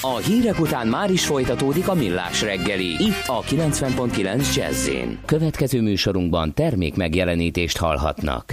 [0.00, 4.88] A hírek után már is folytatódik a millás reggeli, itt a 90.9 jazz
[5.24, 8.52] Következő műsorunkban termék megjelenítést hallhatnak.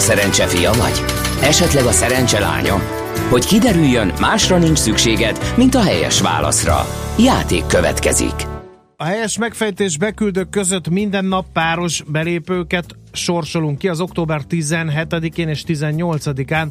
[0.00, 1.04] A szerencse fia vagy?
[1.42, 2.74] Esetleg a szerencse lánya?
[3.30, 6.86] Hogy kiderüljön, másra nincs szükséged, mint a helyes válaszra.
[7.18, 8.34] Játék következik.
[8.96, 15.64] A helyes megfejtés beküldők között minden nap páros belépőket sorsolunk ki az október 17-én és
[15.66, 16.66] 18-án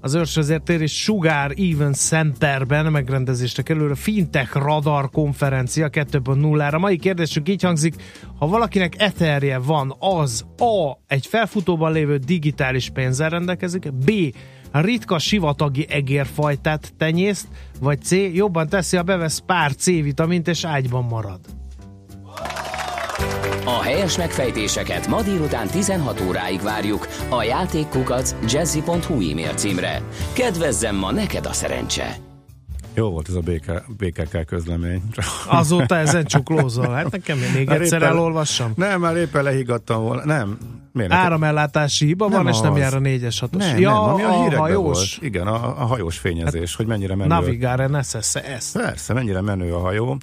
[0.00, 6.78] az Őrsvezért tér és Sugar Event Centerben megrendezésre kerül a Fintech Radar konferencia 2.0-ra.
[6.78, 7.94] Mai kérdésünk így hangzik,
[8.40, 10.98] ha valakinek etherje van, az A.
[11.06, 14.10] egy felfutóban lévő digitális pénzzel rendelkezik, B.
[14.72, 17.48] ritka sivatagi egérfajtát tenyészt,
[17.80, 18.10] vagy C.
[18.10, 21.40] jobban teszi, a bevesz pár C-vitamint és ágyban marad.
[23.64, 30.02] A helyes megfejtéseket ma délután 16 óráig várjuk a játékkukac jazzy.hu e-mail címre.
[30.32, 32.29] Kedvezzem ma neked a szerencse!
[32.94, 35.02] Jó volt ez a BK, BKK közlemény.
[35.48, 36.88] Azóta ezen csuklózol.
[36.90, 38.72] Hát nekem még Már egyszer éppen- elolvassam.
[38.76, 40.24] Nem, már éppen lehiggadtam volna.
[40.24, 40.58] Nem.
[40.92, 42.78] Miért Áramellátási hiba van, és nem az.
[42.78, 44.80] jár a 4-es 6 Nem, ja, nem, ami a, a hajós.
[44.82, 45.08] volt.
[45.20, 47.28] Igen, a, a hajós fényezés, hogy mennyire menő.
[47.28, 48.32] Navigare Nesses
[48.72, 50.18] Persze, mennyire menő a hajó.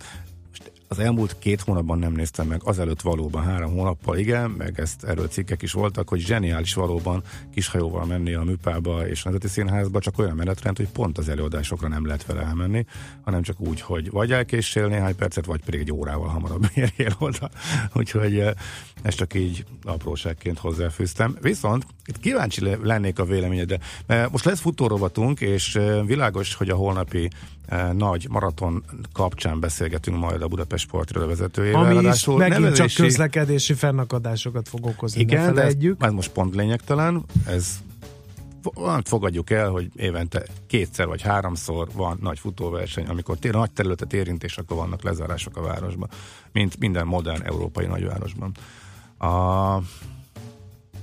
[0.90, 5.28] Az elmúlt két hónapban nem néztem meg, azelőtt valóban három hónappal igen, meg ezt erről
[5.28, 7.24] cikkek is voltak, hogy zseniális valóban
[7.54, 11.88] kishajóval menni a műpába és a Nemzeti Színházba, csak olyan menetrend, hogy pont az előadásokra
[11.88, 12.86] nem lehet vele elmenni,
[13.22, 17.50] hanem csak úgy, hogy vagy elkéssél néhány percet, vagy pedig egy órával hamarabb érjél oda.
[17.94, 18.54] Úgyhogy eh,
[19.02, 21.38] ezt csak így apróságként hozzáfűztem.
[21.42, 23.80] Viszont itt kíváncsi le- lennék a véleményedre.
[24.32, 27.30] Most lesz futórovatunk, és eh, világos, hogy a holnapi
[27.94, 31.82] nagy maraton kapcsán beszélgetünk majd a Budapest Sportiroda vezetőjével.
[31.82, 35.22] Ami is Ráadásul megint csak nevezési- közlekedési fennakadásokat fog okozni.
[35.22, 37.24] igen, de ez, ez most pont lényegtelen.
[37.48, 37.80] Ez
[38.62, 44.14] fo- fogadjuk el, hogy évente kétszer vagy háromszor van nagy futóverseny, amikor tér, nagy területet
[44.14, 46.10] érint, és akkor vannak lezárások a városban,
[46.52, 48.52] mint minden modern európai nagyvárosban.
[49.18, 49.28] A,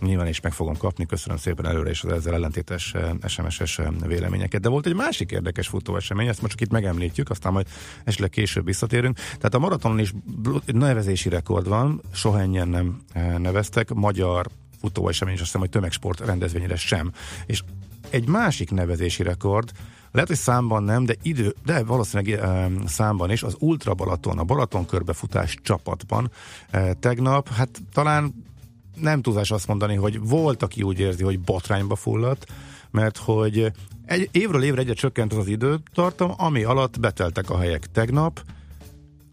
[0.00, 3.86] nyilván is meg fogom kapni, köszönöm szépen előre is az ezzel ellentétes eh, SMS-es eh,
[4.06, 4.60] véleményeket.
[4.60, 7.66] De volt egy másik érdekes futóesemény, ezt most csak itt megemlítjük, aztán majd
[8.04, 9.16] esetleg később visszatérünk.
[9.16, 10.12] Tehát a maratonon is
[10.66, 14.46] nevezési rekord van, soha ennyien nem eh, neveztek, magyar
[14.80, 17.12] futóesemény, és azt hiszem, hogy tömegsport rendezvényre sem.
[17.46, 17.62] És
[18.10, 19.72] egy másik nevezési rekord,
[20.14, 24.44] lehet, hogy számban nem, de idő, de valószínűleg e, számban is, az Ultra Balaton, a
[24.44, 26.30] Balaton körbefutás csapatban
[26.70, 28.34] e, tegnap, hát talán
[29.00, 32.46] nem túlzás azt mondani, hogy volt, aki úgy érzi, hogy botrányba fulladt,
[32.90, 33.72] mert hogy
[34.06, 38.40] egy, évről évre egyre csökkent az az időtartam, ami alatt beteltek a helyek tegnap,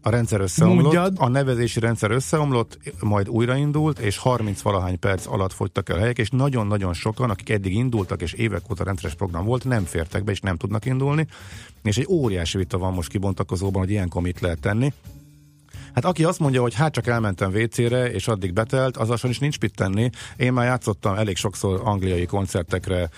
[0.04, 1.16] a rendszer összeomlott, Mondjad.
[1.18, 6.30] a nevezési rendszer összeomlott, majd újraindult, és 30 valahány perc alatt fogytak el helyek, és
[6.30, 10.40] nagyon-nagyon sokan, akik eddig indultak, és évek óta rendszeres program volt, nem fértek be, és
[10.40, 11.26] nem tudnak indulni,
[11.82, 14.92] és egy óriási vita van most kibontakozóban, hogy ilyenkor mit lehet tenni.
[15.94, 19.60] Hát aki azt mondja, hogy hát csak elmentem WC-re, és addig betelt, az is nincs
[19.60, 20.10] mit tenni.
[20.36, 23.10] Én már játszottam elég sokszor angliai koncertekre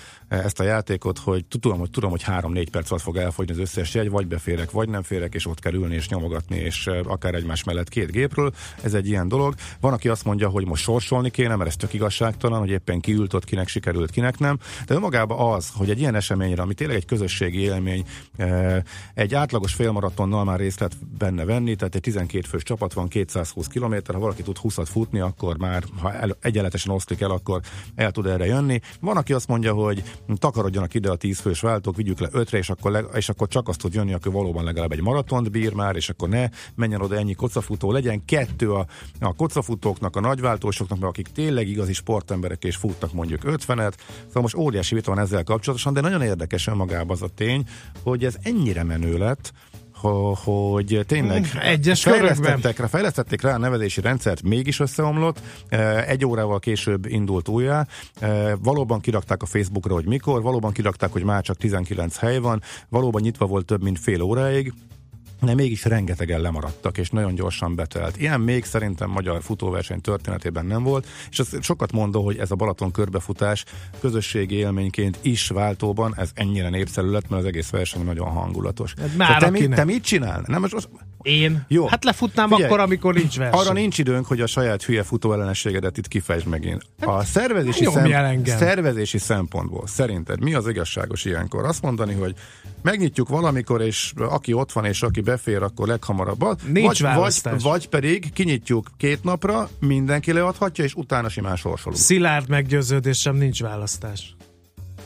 [0.43, 3.95] ezt a játékot, hogy tudom, hogy tudom, hogy három-négy perc alatt fog elfogyni az összes
[3.95, 7.65] jegy, vagy beférek, vagy nem férek, és ott kell ülni és nyomogatni, és akár egymás
[7.65, 8.53] mellett két gépről.
[8.83, 9.55] Ez egy ilyen dolog.
[9.81, 13.35] Van, aki azt mondja, hogy most sorsolni kéne, mert ez tök igazságtalan, hogy éppen kiült
[13.35, 14.59] ott, kinek sikerült, kinek nem.
[14.87, 18.05] De önmagában az, hogy egy ilyen eseményre, ami tényleg egy közösségi élmény,
[19.15, 23.67] egy átlagos félmaratonnal már részt lehet benne venni, tehát egy 12 fős csapat van, 220
[23.67, 27.61] km, ha valaki tud 20-at futni, akkor már, ha el, egyenletesen oszlik el, akkor
[27.95, 28.81] el tud erre jönni.
[29.01, 30.03] Van, aki azt mondja, hogy
[30.35, 33.69] takarodjanak ide a 10 fős váltók, vigyük le 5-re, és akkor, leg, és akkor csak
[33.69, 37.17] azt tud jönni, aki valóban legalább egy maratont bír már, és akkor ne menjen oda
[37.17, 38.87] ennyi kocafutó, legyen kettő a,
[39.21, 43.93] a kocafutóknak, a nagyváltósoknak, mert akik tényleg igazi sportemberek és futnak mondjuk 50-et.
[44.27, 47.65] Szóval most óriási vita van ezzel kapcsolatosan, de nagyon érdekes önmagában az a tény,
[48.03, 49.53] hogy ez ennyire menő lett,
[50.45, 56.25] hogy tényleg Hmm, egyes fejlesztettek rá, fejlesztették rá a nevezési rendszert, mégis összeomlott, Eh, egy
[56.25, 57.87] órával később indult újjá,
[58.21, 62.63] Eh, valóban kirakták a Facebookra, hogy mikor, valóban kirakták, hogy már csak 19 hely van,
[62.89, 64.73] valóban nyitva volt több mint fél óráig,
[65.45, 68.17] de mégis rengetegen lemaradtak, és nagyon gyorsan betelt.
[68.17, 72.55] Ilyen még szerintem magyar futóverseny történetében nem volt, és az sokat mondó, hogy ez a
[72.55, 73.65] Balaton körbefutás
[74.01, 78.95] közösségi élményként is váltóban, ez ennyire népszerű lett, mert az egész verseny nagyon hangulatos.
[79.01, 79.71] Hát már De te, mit, nem.
[79.71, 80.43] te mit csinál?
[80.47, 80.89] Nem, most, most
[81.25, 81.65] Én?
[81.69, 81.87] Jó.
[81.87, 83.61] Hát lefutnám Figyelj, akkor, amikor nincs verseny.
[83.61, 86.83] arra nincs időnk, hogy a saját hülye futó ellenességedet itt kifejtsd megint.
[87.01, 88.59] A szervezési, Hát engem.
[88.59, 91.65] szervezési szempontból szerinted mi az igazságos ilyenkor?
[91.65, 92.35] Azt mondani, hogy
[92.83, 96.45] megnyitjuk valamikor, és aki ott van, és aki befér, akkor leghamarabb.
[96.69, 97.53] Nincs vagy, választás.
[97.53, 102.01] vagy, vagy pedig kinyitjuk két napra, mindenki leadhatja, és utána simán sorsolunk.
[102.03, 104.35] Szilárd meggyőződésem nincs választás.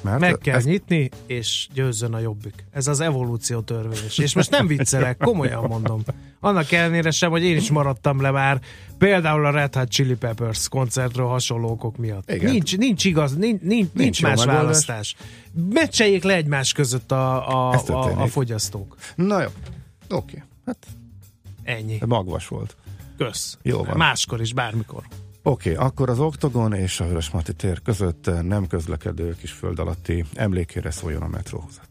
[0.00, 2.64] Mert Meg kell ezt- nyitni, és győzzön a jobbik.
[2.70, 4.18] Ez az evolúció törvényes.
[4.18, 6.02] És most nem viccelek, komolyan mondom.
[6.40, 8.60] Annak ellenére sem, hogy én is maradtam le már,
[8.98, 12.30] például a Red Hot Chili Peppers koncertről hasonló okok miatt.
[12.32, 12.50] Igen.
[12.50, 14.62] Nincs, nincs igaz, nincs, nincs, nincs más megoldás.
[14.62, 15.16] választás.
[15.70, 18.96] Meccseljék le egymás között a, a, Ez a, a fogyasztók.
[19.14, 19.48] Na jó,
[20.08, 20.42] oké.
[20.66, 20.86] Hát
[21.62, 21.98] Ennyi.
[22.06, 22.76] magvas volt.
[23.16, 23.58] Kösz.
[23.62, 23.96] Jó van.
[23.96, 25.02] Máskor is, bármikor.
[25.48, 29.78] Oké, okay, akkor az Oktogon és a Vörös Marti tér között nem közlekedő kis föld
[29.78, 31.87] alatti emlékére szóljon a metróhozat.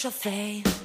[0.00, 0.79] Üres a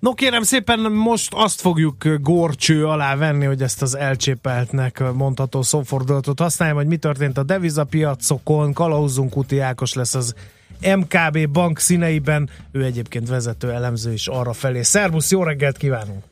[0.00, 6.40] No kérem szépen, most azt fogjuk górcső alá venni, hogy ezt az elcsépeltnek mondható szófordulatot
[6.40, 10.34] használjam, hogy mi történt a devizapiacokon, Kalauzzunk Kuti Ákos lesz az
[10.96, 14.82] MKB bank színeiben, ő egyébként vezető elemző is arra felé.
[14.82, 16.24] Szervusz, jó reggelt kívánunk!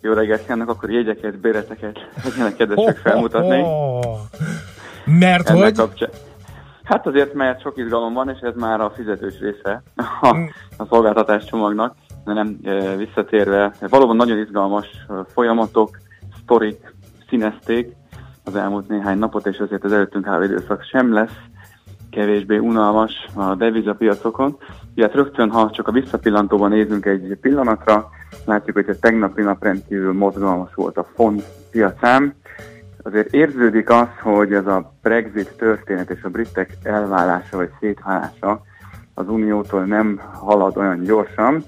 [0.00, 3.60] Jó reggelt kívánok, akkor jegyeket, béreteket legyenek kedvesek felmutatni.
[3.60, 4.04] Oh,
[5.04, 5.76] mert Ennek hogy?
[5.76, 6.10] Kapcsán.
[6.84, 9.82] Hát azért, mert sok izgalom van, és ez már a fizetős része
[10.20, 10.36] a,
[10.76, 13.72] a szolgáltatás csomagnak, de nem e, visszatérve.
[13.80, 14.86] Valóban nagyon izgalmas
[15.26, 15.98] folyamatok,
[16.42, 16.94] sztorik
[17.28, 17.92] színezték
[18.44, 21.36] az elmúlt néhány napot, és azért az előttünk álló időszak sem lesz
[22.10, 24.56] kevésbé unalmas a devizapiacokon.
[24.94, 28.10] Ugye hát rögtön, ha csak a visszapillantóban nézünk egy pillanatra,
[28.44, 32.34] látjuk, hogy a tegnapi nap rendkívül mozgalmas volt a font piacán.
[33.02, 38.62] Azért érződik az, hogy ez a Brexit történet és a britek elválása vagy szétválása
[39.14, 41.64] az Uniótól nem halad olyan gyorsan.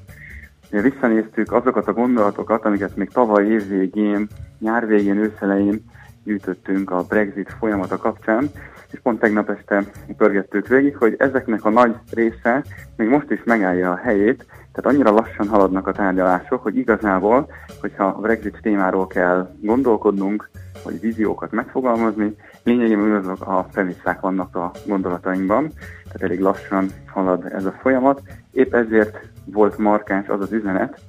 [0.70, 4.26] Visszanéztük azokat a gondolatokat, amiket még tavaly év végén,
[4.58, 5.84] nyár végén, őszelején
[6.24, 8.50] gyűjtöttünk a Brexit folyamata kapcsán,
[8.90, 9.84] és pont tegnap este
[10.16, 12.64] pörgettük végig, hogy ezeknek a nagy része
[12.96, 18.04] még most is megállja a helyét, Tehát annyira lassan haladnak a tárgyalások, hogy igazából, hogyha
[18.04, 20.50] a Brexit témáról kell gondolkodnunk,
[20.84, 25.72] vagy víziókat megfogalmazni, lényegében azok a premisszák vannak a gondolatainkban,
[26.04, 28.22] tehát elég lassan halad ez a folyamat.
[28.52, 29.18] Épp ezért
[29.52, 31.00] volt markáns az az üzenet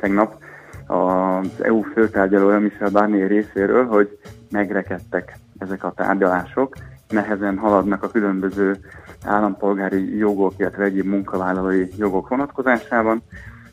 [0.00, 0.42] tegnap
[0.86, 4.18] az EU főtárgyalója Michel Barnier részéről, hogy
[4.50, 6.74] megrekedtek ezek a tárgyalások,
[7.08, 8.76] nehezen haladnak a különböző
[9.24, 13.22] állampolgári jogok, illetve egyéb munkavállalói jogok vonatkozásában.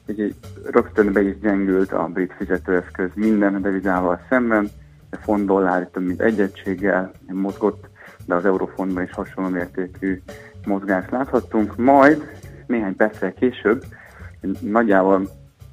[0.08, 0.36] Így
[0.72, 4.70] rögtön be is gyengült a brit fizetőeszköz minden devizával szemben,
[5.12, 6.52] a font dollár több mint egy
[7.28, 7.90] mozgott,
[8.26, 10.22] de az eurofondban is hasonló mértékű
[10.66, 11.78] mozgást láthattunk.
[11.78, 12.24] Majd
[12.68, 13.84] néhány perccel később,
[14.60, 15.30] nagyjából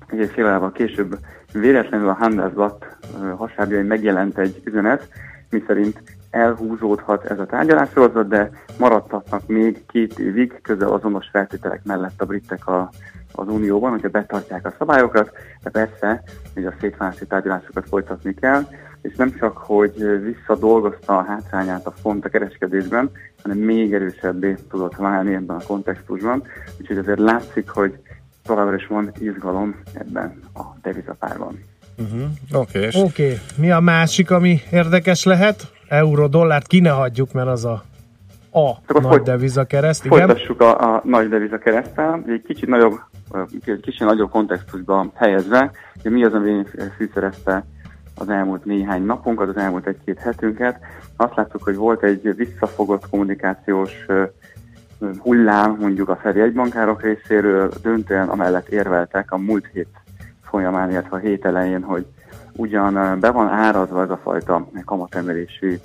[0.06, 1.18] egy fél később
[1.52, 2.96] véletlenül a Handelsblatt
[3.36, 5.08] hasábjain megjelent egy üzenet,
[5.50, 12.24] miszerint elhúzódhat ez a tárgyalássorozat, de maradhatnak még két évig közel azonos feltételek mellett a
[12.24, 12.90] britek a,
[13.32, 15.32] az Unióban, hogyha betartják a szabályokat,
[15.62, 16.22] de persze,
[16.54, 18.62] hogy a szétválasztó tárgyalásokat folytatni kell,
[19.02, 23.10] és nem csak, hogy visszadolgozta a hátrányát a font a kereskedésben,
[23.42, 26.42] hanem még erősebbé tudott válni ebben a kontextusban,
[26.80, 27.98] úgyhogy azért látszik, hogy
[28.42, 31.58] továbbra is van izgalom ebben a devizapárban.
[31.98, 32.22] Uh-huh.
[32.52, 32.86] Oké.
[32.86, 33.38] Okay, okay.
[33.56, 35.72] Mi a másik, ami érdekes lehet?
[35.88, 37.84] Euró, dollárt ki ne hagyjuk, mert az a
[38.54, 40.26] a Csak nagy deviza kereszt, igen?
[40.26, 43.00] Folytassuk a, a nagy deviza keresztel, egy kicsit nagyobb,
[43.64, 45.70] egy kicsit nagyobb kontextusban helyezve,
[46.02, 46.62] hogy mi az, ami
[46.96, 47.64] fűszerezte
[48.22, 50.78] az elmúlt néhány napunkat, az elmúlt egy-két hetünket.
[51.16, 54.06] Azt láttuk, hogy volt egy visszafogott kommunikációs
[55.18, 59.88] hullám mondjuk a Fedi egybankárok részéről, döntően amellett érveltek a múlt hét
[60.42, 62.06] folyamán, illetve a hét elején, hogy
[62.52, 65.80] ugyan be van árazva ez a fajta kamatemelési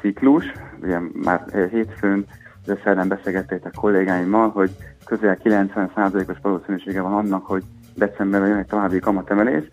[0.00, 0.44] ciklus,
[0.82, 2.26] ugye már hétfőn,
[2.66, 4.70] de szerdán beszélgettétek kollégáimmal, hogy
[5.04, 7.62] közel 90%-os valószínűsége van annak, hogy
[7.94, 9.64] decemberben jön egy további kamatemelés,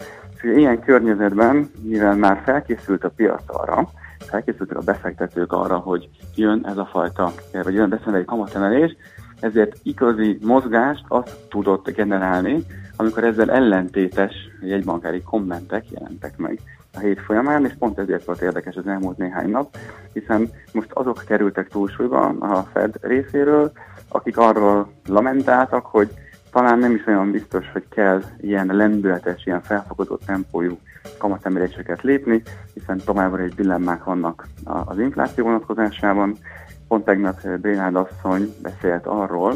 [0.44, 3.90] ilyen környezetben, mivel már felkészült a piac arra,
[4.20, 7.32] felkészültek a befektetők arra, hogy jön ez a fajta,
[7.64, 8.96] vagy jön decemberi kamatemelés,
[9.40, 16.60] ezért igazi mozgást azt tudott generálni, amikor ezzel ellentétes jegybankári kommentek jelentek meg
[16.94, 19.78] a hét folyamán, és pont ezért volt érdekes az elmúlt néhány nap,
[20.14, 23.72] hiszen most azok kerültek túlsúlyba a Fed részéről,
[24.08, 26.10] akik arról lamentáltak, hogy
[26.52, 30.78] talán nem is olyan biztos, hogy kell ilyen lendületes, ilyen felfogadott tempójú
[31.18, 32.42] kamatemeléseket lépni,
[32.74, 36.38] hiszen továbbra is dilemmák vannak az infláció vonatkozásában.
[36.88, 39.54] Pont tegnap Bénád asszony beszélt arról,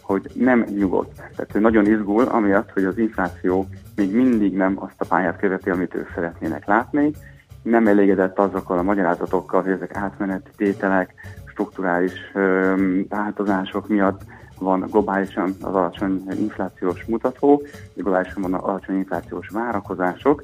[0.00, 1.14] hogy nem nyugodt.
[1.14, 5.70] Tehát ő nagyon izgul, amiatt, hogy az infláció még mindig nem azt a pályát követi,
[5.70, 7.10] amit ők szeretnének látni.
[7.62, 11.14] Nem elégedett azokkal a magyarázatokkal, hogy ezek átmeneti tételek,
[11.46, 12.12] strukturális
[13.08, 14.20] változások miatt
[14.58, 17.62] van globálisan az alacsony inflációs mutató,
[17.94, 20.42] globálisan van alacsony inflációs várakozások,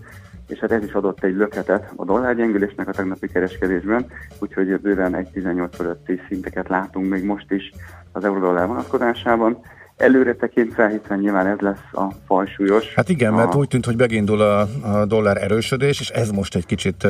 [0.49, 4.07] és hát ez is adott egy löketet a dollárgyengülésnek a tegnapi kereskedésben,
[4.39, 7.73] úgyhogy bőven 1,18 fölötti szinteket látunk még most is
[8.13, 9.59] az euró-dollár vonatkozásában.
[9.97, 12.95] Előre tekintve, hiszen nyilván ez lesz a fajsúlyos.
[12.95, 13.37] Hát igen, a...
[13.37, 17.07] mert úgy tűnt, hogy megindul a, a dollár erősödés, és ez most egy kicsit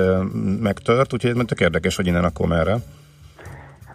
[0.61, 2.77] megtört, úgyhogy ez tök érdekes, hogy innen akkor merre.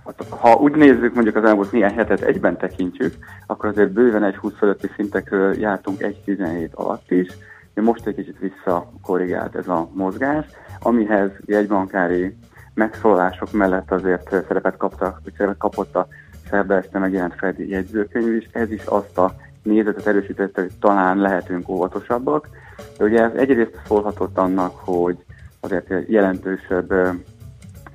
[0.07, 3.13] Hát, ha úgy nézzük, mondjuk az elmúlt néhány hetet egyben tekintjük,
[3.47, 7.27] akkor azért bőven egy 20 fölötti szintekről jártunk 1,17 alatt is,
[7.73, 10.45] most egy kicsit visszakorrigált ez a mozgás,
[10.79, 12.37] amihez jegybankári
[12.73, 16.07] megszólások mellett azért szerepet kaptak, vagy szerepet kapott a
[16.49, 21.69] szerbe este megjelent Fedi jegyzőkönyv is, ez is azt a nézetet erősítette, hogy talán lehetünk
[21.69, 22.49] óvatosabbak.
[22.97, 25.17] De ugye ez egyrészt szólhatott annak, hogy
[25.59, 26.93] azért jelentősebb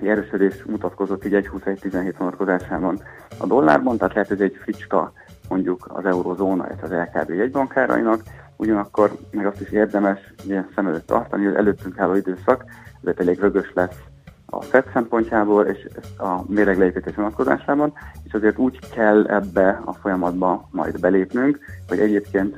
[0.09, 3.03] erősödés mutatkozott így 1,21-17 vonatkozásában.
[3.39, 5.13] A dollárban, tehát lehet, hogy egy fricska
[5.49, 8.23] mondjuk az eurozóna, és az LKB jegybankárainak,
[8.57, 12.65] ugyanakkor meg azt is érdemes ilyen szem előtt tartani, hogy előttünk álló időszak,
[13.05, 13.99] ez elég rögös lesz
[14.47, 15.87] a FED szempontjából és
[16.19, 17.93] a méregleépítés vonatkozásában,
[18.25, 21.59] és azért úgy kell ebbe a folyamatba majd belépnünk,
[21.89, 22.57] hogy egyébként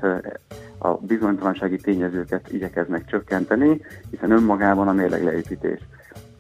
[0.79, 3.81] a bizonytalansági tényezőket igyekeznek csökkenteni,
[4.11, 5.81] hiszen önmagában a mérlegleépítés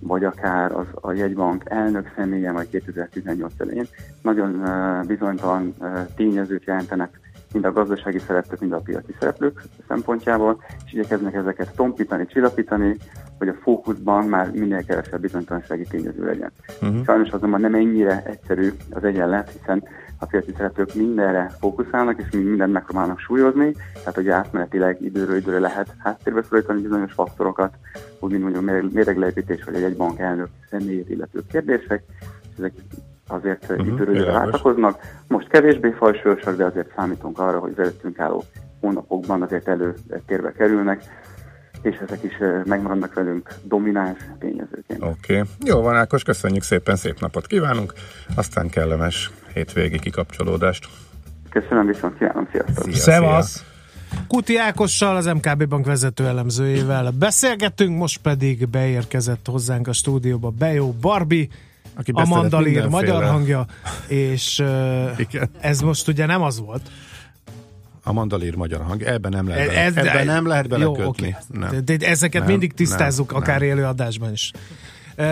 [0.06, 3.86] vagy akár az, a jegybank elnök személye, vagy 2018 elején
[4.22, 4.62] nagyon
[5.06, 5.74] bizonytalan
[6.16, 7.20] tényezőt jelentenek
[7.52, 12.96] mind a gazdasági szereplők, mind a piaci szereplők szempontjából, és igyekeznek ezeket tompítani, csillapítani,
[13.38, 16.52] hogy a fókuszban már minél kevesebb bizonytalansági tényező legyen.
[16.82, 17.04] Uh-huh.
[17.04, 19.82] Sajnos azonban nem ennyire egyszerű az egyenlet, hiszen
[20.18, 25.94] a piaci szereplők mindenre fókuszálnak, és mindent megpróbálnak súlyozni, tehát hogy átmenetileg időről időre lehet
[25.98, 27.74] háttérbe szorítani bizonyos faktorokat,
[28.18, 32.02] úgy mint mondjuk méregleépítés, vagy egy bank elnök személyét illető kérdések,
[32.50, 32.72] és ezek
[33.26, 35.00] azért uh-huh, időről időre váltakoznak.
[35.28, 38.44] Most kevésbé fajsúlyosak, de azért számítunk arra, hogy az előttünk álló
[38.80, 41.02] hónapokban azért előtérbe kerülnek
[41.84, 42.32] és ezek is
[42.64, 45.02] megmaradnak velünk domináns tényezőként.
[45.02, 45.38] Oké.
[45.38, 45.42] Okay.
[45.64, 47.92] Jó van, Ákos, köszönjük szépen, szép napot kívánunk,
[48.36, 50.88] aztán kellemes hétvégi kikapcsolódást.
[51.50, 52.84] Köszönöm, viszont kívánom, sziasztok!
[52.84, 53.64] Szia, Szevasz!
[54.28, 60.92] Kuti Ákossal, az MKB Bank vezető elemzőjével beszélgettünk, most pedig beérkezett hozzánk a stúdióba Bejó
[61.00, 61.48] Barbi,
[61.94, 63.66] Aki a Mandalír magyar hangja,
[64.06, 64.62] és
[65.60, 66.90] ez most ugye nem az volt,
[68.06, 69.02] a mandalír magyar hang.
[69.02, 71.02] Ebben nem lehet, bele, ez, ebben nem lehet belekötni.
[71.02, 71.34] Jó, okay.
[71.70, 71.84] nem.
[71.84, 73.68] De, ezeket nem, mindig tisztázzuk, nem, akár nem.
[73.68, 74.50] élőadásban is.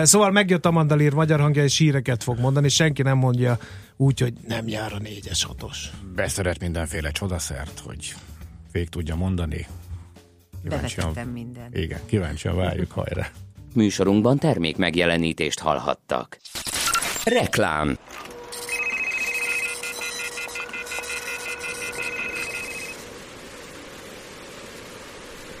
[0.03, 3.57] Szóval megjött a mandalír magyar hangja, és híreket fog mondani, és senki nem mondja
[3.97, 5.89] úgy, hogy nem jár a négyes hatos.
[6.15, 8.13] Beszeret mindenféle csodaszert, hogy
[8.71, 9.67] végig tudja mondani.
[10.63, 11.69] Kíváncsian, minden.
[11.73, 13.27] Igen, kíváncsian várjuk hajra.
[13.73, 16.37] Műsorunkban termék megjelenítést hallhattak.
[17.23, 17.97] Reklám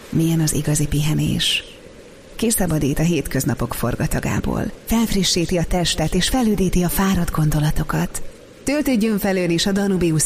[0.09, 1.72] milyen az igazi pihenés.
[2.35, 8.21] Kiszabadít a hétköznapok forgatagából, felfrissíti a testet és felüdíti a fáradt gondolatokat.
[8.63, 10.21] Töltődjön felől is a Danubius